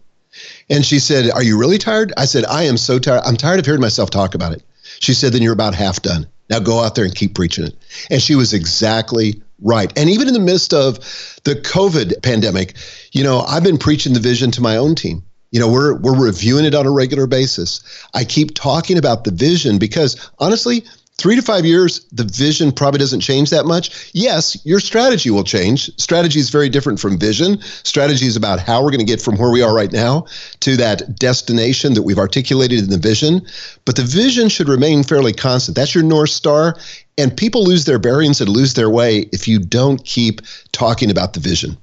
And 0.71 0.85
she 0.85 0.99
said, 0.99 1.31
Are 1.31 1.43
you 1.43 1.59
really 1.59 1.79
tired? 1.79 2.13
I 2.17 2.25
said, 2.25 2.45
I 2.47 2.63
am 2.63 2.77
so 2.77 2.99
tired. 2.99 3.23
I'm 3.27 3.37
tired 3.37 3.61
of 3.61 3.67
hearing 3.67 3.81
myself 3.81 4.09
talk 4.09 4.35
about 4.35 4.53
it. 4.53 4.63
She 5.01 5.13
said, 5.13 5.33
Then 5.33 5.43
you're 5.43 5.53
about 5.53 5.75
half 5.75 6.01
done. 6.01 6.27
Now 6.51 6.59
go 6.59 6.81
out 6.81 6.95
there 6.95 7.05
and 7.05 7.15
keep 7.15 7.35
preaching 7.35 7.65
it. 7.65 7.75
And 8.11 8.21
she 8.21 8.35
was 8.35 8.53
exactly 8.53 9.43
right. 9.61 9.93
And 9.97 10.11
even 10.11 10.29
in 10.29 10.35
the 10.35 10.41
midst 10.41 10.75
of 10.75 10.97
the 11.45 11.55
COVID 11.55 12.23
pandemic, 12.23 12.75
you 13.13 13.23
know, 13.23 13.41
I've 13.41 13.65
been 13.65 13.79
preaching 13.79 14.13
the 14.13 14.21
vision 14.21 14.51
to 14.53 14.61
my 14.61 14.77
own 14.77 14.95
team. 14.95 15.23
You 15.51 15.61
know, 15.61 15.71
we're 15.71 15.95
we're 15.99 16.19
reviewing 16.19 16.65
it 16.65 16.75
on 16.75 16.87
a 16.87 16.91
regular 16.91 17.27
basis. 17.27 17.81
I 18.15 18.25
keep 18.25 18.55
talking 18.55 18.97
about 18.97 19.25
the 19.25 19.31
vision 19.31 19.79
because 19.79 20.31
honestly, 20.39 20.85
three 21.19 21.37
to 21.37 21.43
five 21.43 21.65
years, 21.65 22.07
the 22.13 22.25
vision 22.25 22.73
probably 22.73 22.99
doesn't 22.99 23.21
change 23.21 23.51
that 23.51 23.65
much. 23.65 24.11
Yes, 24.13 24.57
your 24.65 24.81
strategy 24.81 25.31
will 25.31 25.45
change. 25.45 25.91
Strategy 26.01 26.41
is 26.41 26.51
very 26.51 26.69
different 26.69 26.99
from 26.99 27.19
vision. 27.19 27.61
Strategy 27.85 28.27
is 28.27 28.37
about 28.37 28.59
how 28.59 28.83
we're 28.83 28.91
going 28.91 29.01
to 29.01 29.07
get 29.07 29.23
from 29.23 29.37
where 29.37 29.51
we 29.51 29.63
are 29.63 29.75
right 29.75 29.93
now 29.93 30.27
to 30.61 30.77
that 30.77 31.19
destination 31.19 31.95
that 31.95 32.03
we've 32.03 32.19
articulated 32.19 32.81
in 32.81 32.91
the 32.91 32.99
vision. 32.99 33.47
But 33.85 33.97
the 33.97 34.03
vision 34.03 34.49
should 34.49 34.69
remain 34.69 35.05
fairly 35.05 35.33
constant. 35.33 35.77
That's 35.77 35.95
your 35.95 36.05
North 36.05 36.31
Star. 36.31 36.77
And 37.19 37.37
people 37.37 37.65
lose 37.65 37.85
their 37.85 37.99
bearings 37.99 38.41
and 38.41 38.49
lose 38.49 38.75
their 38.75 38.91
way 38.91 39.29
if 39.33 39.47
you 39.47 39.59
don't 39.59 40.05
keep 40.05 40.41
talking 40.73 41.11
about 41.11 41.35
the 41.35 41.41
vision. 41.41 41.77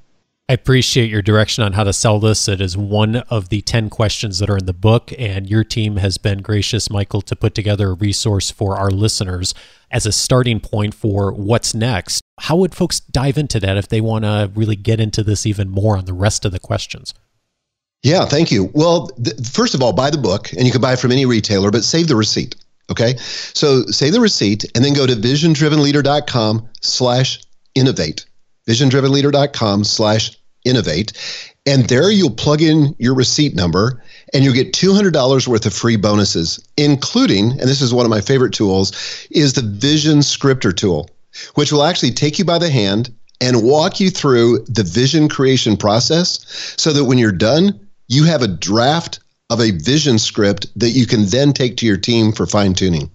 I 0.49 0.53
appreciate 0.53 1.11
your 1.11 1.21
direction 1.21 1.63
on 1.63 1.73
how 1.73 1.83
to 1.83 1.93
sell 1.93 2.19
this. 2.19 2.47
It 2.47 2.59
is 2.59 2.75
one 2.75 3.17
of 3.17 3.49
the 3.49 3.61
10 3.61 3.91
questions 3.91 4.39
that 4.39 4.49
are 4.49 4.57
in 4.57 4.65
the 4.65 4.73
book, 4.73 5.13
and 5.15 5.47
your 5.47 5.63
team 5.63 5.97
has 5.97 6.17
been 6.17 6.41
gracious, 6.41 6.89
Michael, 6.89 7.21
to 7.21 7.35
put 7.35 7.53
together 7.53 7.91
a 7.91 7.93
resource 7.93 8.49
for 8.49 8.75
our 8.75 8.89
listeners 8.89 9.53
as 9.91 10.07
a 10.07 10.11
starting 10.11 10.59
point 10.59 10.95
for 10.95 11.31
what's 11.31 11.75
next. 11.75 12.23
How 12.39 12.55
would 12.55 12.73
folks 12.73 12.99
dive 12.99 13.37
into 13.37 13.59
that 13.59 13.77
if 13.77 13.89
they 13.89 14.01
want 14.01 14.25
to 14.25 14.51
really 14.55 14.75
get 14.75 14.99
into 14.99 15.23
this 15.23 15.45
even 15.45 15.69
more 15.69 15.95
on 15.95 16.05
the 16.05 16.13
rest 16.13 16.45
of 16.45 16.51
the 16.51 16.59
questions? 16.59 17.13
Yeah, 18.01 18.25
thank 18.25 18.51
you. 18.51 18.71
Well, 18.73 19.09
th- 19.23 19.47
first 19.47 19.75
of 19.75 19.83
all, 19.83 19.93
buy 19.93 20.09
the 20.09 20.17
book, 20.17 20.51
and 20.53 20.65
you 20.65 20.71
can 20.71 20.81
buy 20.81 20.93
it 20.93 20.99
from 20.99 21.11
any 21.11 21.27
retailer, 21.27 21.69
but 21.69 21.83
save 21.83 22.07
the 22.07 22.15
receipt. 22.15 22.55
Okay, 22.89 23.17
so 23.19 23.85
save 23.85 24.13
the 24.13 24.19
receipt, 24.19 24.65
and 24.73 24.83
then 24.83 24.95
go 24.95 25.05
to 25.05 25.13
visiondrivenleader.com 25.13 26.67
slash 26.81 27.39
innovate 27.75 28.25
visiondrivenleader.com 28.69 29.83
slash 29.83 30.38
innovate. 30.65 31.13
And 31.65 31.87
there 31.87 32.11
you'll 32.11 32.31
plug 32.31 32.61
in 32.61 32.95
your 32.99 33.13
receipt 33.13 33.55
number 33.55 34.01
and 34.33 34.43
you'll 34.43 34.53
get 34.53 34.73
$200 34.73 35.47
worth 35.47 35.65
of 35.65 35.73
free 35.73 35.95
bonuses, 35.95 36.59
including, 36.77 37.51
and 37.51 37.61
this 37.61 37.81
is 37.81 37.93
one 37.93 38.05
of 38.05 38.09
my 38.09 38.21
favorite 38.21 38.53
tools, 38.53 38.91
is 39.31 39.53
the 39.53 39.61
Vision 39.61 40.21
Scripter 40.21 40.71
tool, 40.71 41.09
which 41.55 41.71
will 41.71 41.83
actually 41.83 42.11
take 42.11 42.39
you 42.39 42.45
by 42.45 42.57
the 42.57 42.69
hand 42.69 43.13
and 43.41 43.63
walk 43.63 43.99
you 43.99 44.09
through 44.09 44.59
the 44.67 44.83
vision 44.83 45.29
creation 45.29 45.77
process 45.77 46.75
so 46.77 46.91
that 46.91 47.05
when 47.05 47.17
you're 47.17 47.31
done, 47.31 47.87
you 48.07 48.25
have 48.25 48.41
a 48.41 48.47
draft 48.47 49.19
of 49.49 49.61
a 49.61 49.71
vision 49.71 50.19
script 50.19 50.67
that 50.75 50.89
you 50.89 51.05
can 51.05 51.25
then 51.27 51.53
take 51.53 51.77
to 51.77 51.85
your 51.85 51.97
team 51.97 52.31
for 52.31 52.45
fine 52.45 52.73
tuning. 52.73 53.09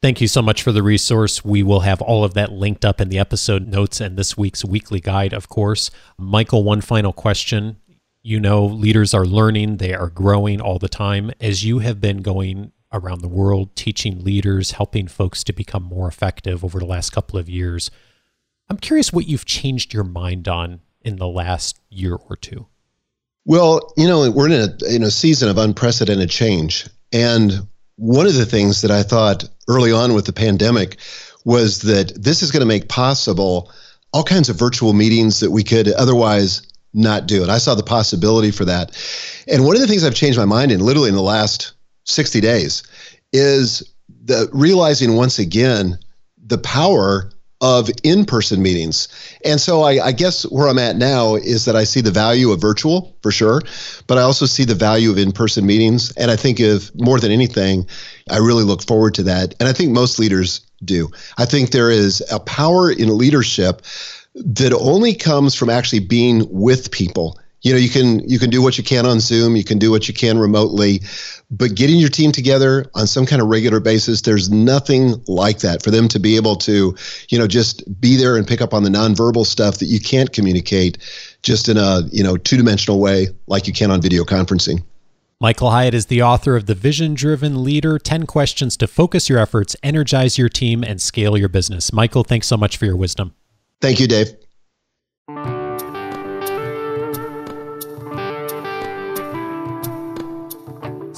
Thank 0.00 0.20
you 0.20 0.28
so 0.28 0.42
much 0.42 0.62
for 0.62 0.70
the 0.70 0.82
resource. 0.82 1.44
We 1.44 1.64
will 1.64 1.80
have 1.80 2.00
all 2.00 2.22
of 2.22 2.34
that 2.34 2.52
linked 2.52 2.84
up 2.84 3.00
in 3.00 3.08
the 3.08 3.18
episode 3.18 3.66
notes 3.66 4.00
and 4.00 4.16
this 4.16 4.36
week's 4.36 4.64
weekly 4.64 5.00
guide, 5.00 5.32
of 5.32 5.48
course. 5.48 5.90
Michael, 6.16 6.62
one 6.62 6.80
final 6.80 7.12
question. 7.12 7.78
You 8.22 8.38
know, 8.38 8.64
leaders 8.64 9.12
are 9.12 9.24
learning, 9.24 9.78
they 9.78 9.94
are 9.94 10.08
growing 10.08 10.60
all 10.60 10.78
the 10.78 10.88
time. 10.88 11.32
As 11.40 11.64
you 11.64 11.80
have 11.80 12.00
been 12.00 12.18
going 12.18 12.70
around 12.92 13.22
the 13.22 13.28
world 13.28 13.74
teaching 13.74 14.22
leaders, 14.22 14.72
helping 14.72 15.08
folks 15.08 15.42
to 15.44 15.52
become 15.52 15.82
more 15.82 16.06
effective 16.06 16.64
over 16.64 16.78
the 16.78 16.86
last 16.86 17.10
couple 17.10 17.36
of 17.36 17.48
years, 17.48 17.90
I'm 18.68 18.76
curious 18.76 19.12
what 19.12 19.26
you've 19.26 19.46
changed 19.46 19.92
your 19.92 20.04
mind 20.04 20.46
on 20.46 20.80
in 21.02 21.16
the 21.16 21.26
last 21.26 21.80
year 21.90 22.14
or 22.14 22.36
two. 22.36 22.66
Well, 23.46 23.92
you 23.96 24.06
know, 24.06 24.30
we're 24.30 24.46
in 24.46 24.52
a 24.52 24.94
in 24.94 25.02
a 25.02 25.10
season 25.10 25.48
of 25.48 25.58
unprecedented 25.58 26.30
change. 26.30 26.86
And 27.12 27.66
one 27.98 28.26
of 28.26 28.34
the 28.34 28.46
things 28.46 28.80
that 28.80 28.90
I 28.90 29.02
thought 29.02 29.44
early 29.66 29.92
on 29.92 30.14
with 30.14 30.24
the 30.24 30.32
pandemic 30.32 30.98
was 31.44 31.82
that 31.82 32.12
this 32.16 32.42
is 32.42 32.50
going 32.50 32.60
to 32.60 32.66
make 32.66 32.88
possible 32.88 33.70
all 34.12 34.22
kinds 34.22 34.48
of 34.48 34.56
virtual 34.56 34.92
meetings 34.92 35.40
that 35.40 35.50
we 35.50 35.64
could 35.64 35.88
otherwise 35.92 36.62
not 36.94 37.26
do. 37.26 37.42
And 37.42 37.50
I 37.50 37.58
saw 37.58 37.74
the 37.74 37.82
possibility 37.82 38.50
for 38.50 38.64
that. 38.64 38.96
And 39.46 39.64
one 39.64 39.74
of 39.74 39.82
the 39.82 39.86
things 39.86 40.04
I've 40.04 40.14
changed 40.14 40.38
my 40.38 40.44
mind 40.44 40.72
in 40.72 40.80
literally 40.80 41.08
in 41.08 41.14
the 41.14 41.22
last 41.22 41.72
60 42.04 42.40
days 42.40 42.82
is 43.32 43.82
the 44.24 44.48
realizing 44.52 45.16
once 45.16 45.38
again 45.38 45.98
the 46.46 46.58
power 46.58 47.30
of 47.60 47.90
in-person 48.04 48.62
meetings. 48.62 49.08
And 49.44 49.60
so 49.60 49.82
I, 49.82 50.06
I, 50.06 50.12
guess 50.12 50.44
where 50.44 50.68
I'm 50.68 50.78
at 50.78 50.96
now 50.96 51.34
is 51.34 51.64
that 51.64 51.74
I 51.74 51.84
see 51.84 52.00
the 52.00 52.12
value 52.12 52.52
of 52.52 52.60
virtual 52.60 53.16
for 53.20 53.32
sure, 53.32 53.62
but 54.06 54.16
I 54.16 54.22
also 54.22 54.46
see 54.46 54.64
the 54.64 54.76
value 54.76 55.10
of 55.10 55.18
in-person 55.18 55.66
meetings. 55.66 56.12
And 56.12 56.30
I 56.30 56.36
think 56.36 56.60
if 56.60 56.94
more 56.94 57.18
than 57.18 57.32
anything, 57.32 57.86
I 58.30 58.38
really 58.38 58.62
look 58.62 58.82
forward 58.82 59.14
to 59.14 59.24
that. 59.24 59.54
And 59.58 59.68
I 59.68 59.72
think 59.72 59.90
most 59.90 60.20
leaders 60.20 60.60
do. 60.84 61.10
I 61.36 61.46
think 61.46 61.70
there 61.70 61.90
is 61.90 62.22
a 62.30 62.38
power 62.38 62.92
in 62.92 63.18
leadership 63.18 63.82
that 64.34 64.72
only 64.72 65.14
comes 65.14 65.54
from 65.56 65.68
actually 65.68 66.00
being 66.00 66.46
with 66.50 66.92
people 66.92 67.38
you 67.68 67.74
know 67.74 67.78
you 67.78 67.90
can 67.90 68.26
you 68.26 68.38
can 68.38 68.48
do 68.48 68.62
what 68.62 68.78
you 68.78 68.84
can 68.84 69.04
on 69.04 69.20
zoom 69.20 69.54
you 69.54 69.62
can 69.62 69.78
do 69.78 69.90
what 69.90 70.08
you 70.08 70.14
can 70.14 70.38
remotely 70.38 71.02
but 71.50 71.74
getting 71.74 71.96
your 71.96 72.08
team 72.08 72.32
together 72.32 72.86
on 72.94 73.06
some 73.06 73.26
kind 73.26 73.42
of 73.42 73.48
regular 73.48 73.78
basis 73.78 74.22
there's 74.22 74.48
nothing 74.48 75.22
like 75.28 75.58
that 75.58 75.82
for 75.82 75.90
them 75.90 76.08
to 76.08 76.18
be 76.18 76.36
able 76.36 76.56
to 76.56 76.96
you 77.28 77.38
know 77.38 77.46
just 77.46 77.84
be 78.00 78.16
there 78.16 78.38
and 78.38 78.46
pick 78.46 78.62
up 78.62 78.72
on 78.72 78.84
the 78.84 78.88
nonverbal 78.88 79.44
stuff 79.44 79.78
that 79.78 79.84
you 79.84 80.00
can't 80.00 80.32
communicate 80.32 80.96
just 81.42 81.68
in 81.68 81.76
a 81.76 82.00
you 82.10 82.24
know 82.24 82.38
two-dimensional 82.38 82.98
way 83.00 83.26
like 83.48 83.66
you 83.66 83.72
can 83.74 83.90
on 83.90 84.00
video 84.00 84.24
conferencing 84.24 84.82
Michael 85.40 85.70
Hyatt 85.70 85.94
is 85.94 86.06
the 86.06 86.20
author 86.20 86.56
of 86.56 86.66
The 86.66 86.74
Vision 86.74 87.14
Driven 87.14 87.62
Leader 87.62 87.96
10 88.00 88.26
Questions 88.26 88.76
to 88.78 88.88
Focus 88.88 89.28
Your 89.28 89.38
Efforts, 89.38 89.76
Energize 89.84 90.36
Your 90.36 90.48
Team, 90.48 90.82
and 90.82 91.00
Scale 91.00 91.38
Your 91.38 91.48
Business. 91.48 91.92
Michael, 91.92 92.24
thanks 92.24 92.48
so 92.48 92.56
much 92.56 92.76
for 92.76 92.86
your 92.86 92.96
wisdom. 92.96 93.36
Thank 93.80 94.00
you, 94.00 94.08
Dave. 94.08 94.34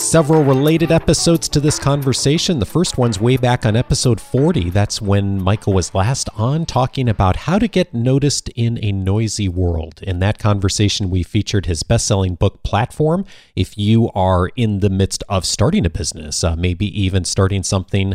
Several 0.01 0.43
related 0.43 0.91
episodes 0.91 1.47
to 1.51 1.61
this 1.61 1.79
conversation. 1.79 2.59
The 2.59 2.65
first 2.65 2.97
one's 2.97 3.21
way 3.21 3.37
back 3.37 3.67
on 3.67 3.77
episode 3.77 4.19
40. 4.19 4.71
That's 4.71 5.01
when 5.01 5.41
Michael 5.41 5.75
was 5.75 5.95
last 5.95 6.31
on 6.37 6.65
talking 6.65 7.07
about 7.07 7.37
how 7.37 7.59
to 7.59 7.69
get 7.69 7.93
noticed 7.93 8.49
in 8.57 8.83
a 8.83 8.93
noisy 8.93 9.47
world. 9.47 10.01
In 10.03 10.19
that 10.21 10.39
conversation, 10.39 11.11
we 11.11 11.23
featured 11.23 11.67
his 11.67 11.83
best 11.83 12.07
selling 12.07 12.35
book, 12.35 12.63
Platform. 12.63 13.27
If 13.55 13.77
you 13.77 14.11
are 14.15 14.49
in 14.57 14.81
the 14.81 14.91
midst 14.91 15.23
of 15.29 15.45
starting 15.45 15.85
a 15.85 15.91
business, 15.91 16.43
uh, 16.43 16.57
maybe 16.57 16.87
even 17.01 17.27
starting 17.27 17.63
something 17.63 18.15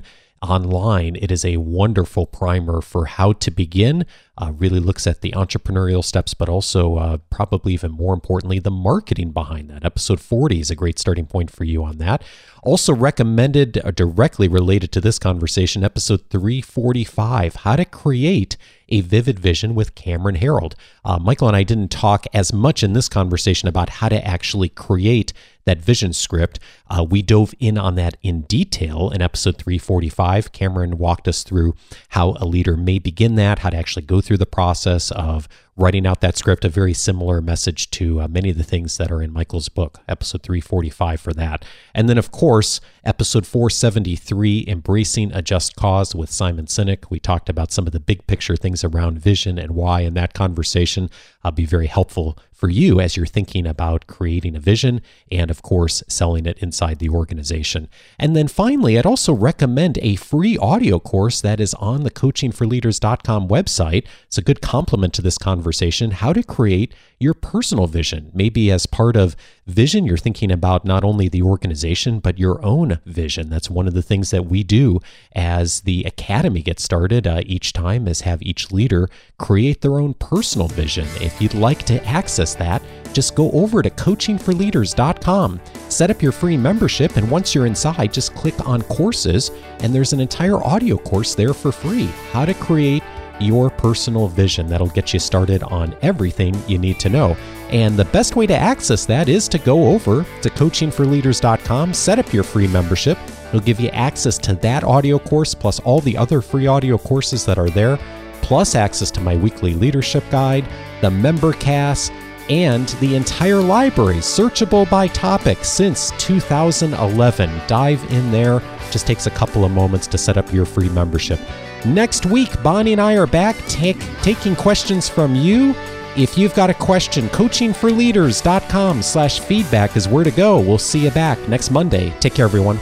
online. 0.49 1.15
It 1.15 1.31
is 1.31 1.43
a 1.43 1.57
wonderful 1.57 2.25
primer 2.25 2.81
for 2.81 3.05
how 3.05 3.33
to 3.33 3.51
begin. 3.51 4.05
Uh, 4.37 4.51
really 4.55 4.79
looks 4.79 5.07
at 5.07 5.21
the 5.21 5.31
entrepreneurial 5.31 6.03
steps, 6.03 6.33
but 6.33 6.49
also 6.49 6.97
uh, 6.97 7.17
probably 7.29 7.73
even 7.73 7.91
more 7.91 8.13
importantly, 8.13 8.59
the 8.59 8.71
marketing 8.71 9.31
behind 9.31 9.69
that. 9.69 9.85
Episode 9.85 10.19
40 10.19 10.59
is 10.59 10.69
a 10.69 10.75
great 10.75 10.99
starting 10.99 11.25
point 11.25 11.51
for 11.51 11.63
you 11.63 11.83
on 11.83 11.97
that. 11.97 12.23
Also 12.63 12.93
recommended 12.93 13.77
uh, 13.83 13.91
directly 13.91 14.47
related 14.47 14.91
to 14.91 15.01
this 15.01 15.19
conversation, 15.19 15.83
episode 15.83 16.29
345 16.29 17.55
How 17.57 17.75
to 17.75 17.85
Create 17.85 18.57
a 18.89 19.01
Vivid 19.01 19.39
Vision 19.39 19.75
with 19.75 19.95
Cameron 19.95 20.37
Herold. 20.37 20.73
Uh, 21.03 21.19
Michael 21.19 21.47
and 21.47 21.57
I 21.57 21.63
didn't 21.63 21.89
talk 21.91 22.25
as 22.33 22.53
much 22.53 22.83
in 22.83 22.93
this 22.93 23.09
conversation 23.09 23.67
about 23.67 23.89
how 23.89 24.09
to 24.09 24.25
actually 24.25 24.69
create 24.69 25.33
that 25.65 25.79
vision 25.79 26.13
script. 26.13 26.59
Uh, 26.89 27.03
we 27.03 27.21
dove 27.21 27.53
in 27.59 27.77
on 27.77 27.95
that 27.95 28.17
in 28.21 28.41
detail 28.41 29.09
in 29.09 29.21
episode 29.21 29.57
345. 29.57 30.51
Cameron 30.51 30.97
walked 30.97 31.27
us 31.27 31.43
through 31.43 31.75
how 32.09 32.35
a 32.39 32.45
leader 32.45 32.77
may 32.77 32.99
begin 32.99 33.35
that, 33.35 33.59
how 33.59 33.69
to 33.69 33.77
actually 33.77 34.05
go 34.05 34.21
through 34.21 34.37
the 34.37 34.45
process 34.45 35.11
of 35.11 35.47
writing 35.77 36.07
out 36.07 36.21
that 36.21 36.37
script, 36.37 36.63
a 36.63 36.69
very 36.69 36.93
similar 36.93 37.41
message 37.41 37.91
to 37.91 38.21
uh, 38.21 38.27
many 38.29 38.49
of 38.49 38.57
the 38.57 38.63
things 38.63 38.97
that 38.97 39.11
are 39.11 39.21
in 39.21 39.33
Michael's 39.33 39.67
book, 39.67 39.99
episode 40.07 40.41
345 40.41 41.19
for 41.19 41.33
that. 41.33 41.65
And 41.93 42.07
then, 42.07 42.17
of 42.17 42.31
course, 42.31 42.79
episode 43.03 43.45
473, 43.45 44.65
Embracing 44.67 45.33
a 45.33 45.41
Just 45.41 45.75
Cause 45.75 46.15
with 46.15 46.31
Simon 46.31 46.67
Sinek. 46.67 47.09
We 47.09 47.19
talked 47.19 47.49
about 47.49 47.73
some 47.73 47.87
of 47.87 47.91
the 47.91 47.99
big 47.99 48.25
picture 48.25 48.55
things 48.55 48.85
around 48.85 49.19
vision 49.19 49.57
and 49.57 49.71
why 49.71 50.01
in 50.01 50.13
that 50.13 50.33
conversation 50.33 51.09
I'll 51.43 51.51
be 51.51 51.65
very 51.65 51.87
helpful 51.87 52.37
for 52.55 52.69
you 52.69 52.99
as 53.01 53.17
you're 53.17 53.25
thinking 53.25 53.67
about 53.67 54.07
creating 54.07 54.55
a 54.55 54.59
vision 54.59 55.01
and, 55.29 55.51
of 55.51 55.61
course, 55.61 56.01
selling 56.07 56.45
it 56.45 56.57
inside 56.59 56.99
the 56.99 57.09
organization. 57.09 57.89
And 58.17 58.35
then 58.35 58.47
finally, 58.47 58.97
I'd 58.97 59.05
also 59.05 59.33
recommend 59.33 59.99
a 60.01 60.15
free 60.15 60.57
audio 60.57 60.99
course 60.99 61.41
that 61.41 61.59
is 61.59 61.73
on 61.75 62.03
the 62.03 62.11
coachingforleaders.com 62.11 63.49
website. 63.49 64.07
It's 64.25 64.37
a 64.37 64.41
good 64.41 64.61
complement 64.61 65.13
to 65.15 65.21
this 65.21 65.37
conversation 65.37 66.11
how 66.11 66.31
to 66.31 66.43
create 66.43 66.93
your 67.19 67.33
personal 67.33 67.87
vision. 67.87 68.31
Maybe 68.33 68.71
as 68.71 68.85
part 68.85 69.15
of 69.15 69.35
vision, 69.67 70.05
you're 70.05 70.17
thinking 70.17 70.51
about 70.51 70.85
not 70.85 71.03
only 71.03 71.27
the 71.27 71.41
organization, 71.41 72.19
but 72.19 72.39
your 72.39 72.63
own 72.63 72.99
vision. 73.05 73.49
That's 73.49 73.69
one 73.69 73.87
of 73.87 73.93
the 73.93 74.01
things 74.01 74.31
that 74.31 74.45
we 74.45 74.63
do 74.63 74.99
as 75.35 75.81
the 75.81 76.03
academy 76.03 76.61
gets 76.61 76.83
started 76.83 77.25
uh, 77.25 77.41
each 77.45 77.73
time, 77.73 78.07
is 78.07 78.21
have 78.21 78.41
each 78.41 78.71
leader 78.71 79.09
create 79.37 79.81
their 79.81 79.99
own 79.99 80.13
personal 80.13 80.67
vision. 80.67 81.07
If 81.21 81.41
you'd 81.41 81.53
like 81.53 81.83
to 81.83 82.05
access 82.45 82.55
that, 82.55 82.81
just 83.13 83.35
go 83.35 83.49
over 83.51 83.81
to 83.81 83.89
coachingforleaders.com, 83.89 85.61
set 85.89 86.11
up 86.11 86.21
your 86.21 86.31
free 86.31 86.57
membership, 86.57 87.15
and 87.17 87.29
once 87.31 87.55
you're 87.55 87.65
inside, 87.65 88.13
just 88.13 88.35
click 88.35 88.67
on 88.67 88.81
courses, 88.83 89.51
and 89.79 89.93
there's 89.93 90.13
an 90.13 90.19
entire 90.19 90.61
audio 90.63 90.97
course 90.97 91.33
there 91.33 91.53
for 91.53 91.71
free 91.71 92.05
how 92.31 92.45
to 92.45 92.53
create 92.53 93.03
your 93.39 93.69
personal 93.69 94.27
vision. 94.27 94.67
That'll 94.67 94.87
get 94.87 95.13
you 95.13 95.19
started 95.19 95.63
on 95.63 95.95
everything 96.01 96.55
you 96.67 96.77
need 96.77 96.99
to 96.99 97.09
know. 97.09 97.35
And 97.69 97.97
the 97.97 98.05
best 98.05 98.35
way 98.35 98.47
to 98.47 98.55
access 98.55 99.05
that 99.07 99.27
is 99.27 99.49
to 99.49 99.57
go 99.57 99.87
over 99.87 100.25
to 100.41 100.49
coachingforleaders.com, 100.49 101.93
set 101.93 102.19
up 102.19 102.31
your 102.31 102.43
free 102.43 102.67
membership. 102.67 103.17
It'll 103.49 103.59
give 103.59 103.79
you 103.79 103.89
access 103.89 104.37
to 104.39 104.55
that 104.55 104.83
audio 104.83 105.19
course 105.19 105.53
plus 105.53 105.79
all 105.81 105.99
the 106.01 106.15
other 106.15 106.41
free 106.41 106.67
audio 106.67 106.97
courses 106.97 107.45
that 107.45 107.57
are 107.57 107.69
there, 107.69 107.97
plus 108.41 108.75
access 108.75 109.11
to 109.11 109.21
my 109.21 109.35
weekly 109.35 109.73
leadership 109.73 110.23
guide, 110.29 110.65
the 111.01 111.11
member 111.11 111.51
cast, 111.53 112.13
and 112.49 112.87
the 112.99 113.15
entire 113.15 113.61
library, 113.61 114.17
searchable 114.17 114.89
by 114.89 115.07
topic 115.07 115.63
since 115.63 116.11
2011. 116.17 117.61
Dive 117.67 118.03
in 118.11 118.31
there. 118.31 118.61
Just 118.91 119.07
takes 119.07 119.27
a 119.27 119.31
couple 119.31 119.65
of 119.65 119.71
moments 119.71 120.07
to 120.07 120.17
set 120.17 120.37
up 120.37 120.51
your 120.53 120.65
free 120.65 120.89
membership. 120.89 121.39
Next 121.85 122.25
week, 122.25 122.61
Bonnie 122.63 122.93
and 122.93 123.01
I 123.01 123.15
are 123.15 123.27
back 123.27 123.55
take, 123.67 123.99
taking 124.21 124.55
questions 124.55 125.07
from 125.07 125.35
you. 125.35 125.75
If 126.15 126.37
you've 126.37 126.55
got 126.55 126.69
a 126.69 126.73
question, 126.73 127.27
coachingforleaders.com 127.27 129.01
slash 129.01 129.39
feedback 129.41 129.97
is 129.97 130.07
where 130.07 130.23
to 130.23 130.31
go. 130.31 130.59
We'll 130.59 130.77
see 130.77 130.99
you 130.99 131.11
back 131.11 131.37
next 131.49 131.71
Monday. 131.71 132.11
Take 132.19 132.35
care, 132.35 132.45
everyone. 132.45 132.79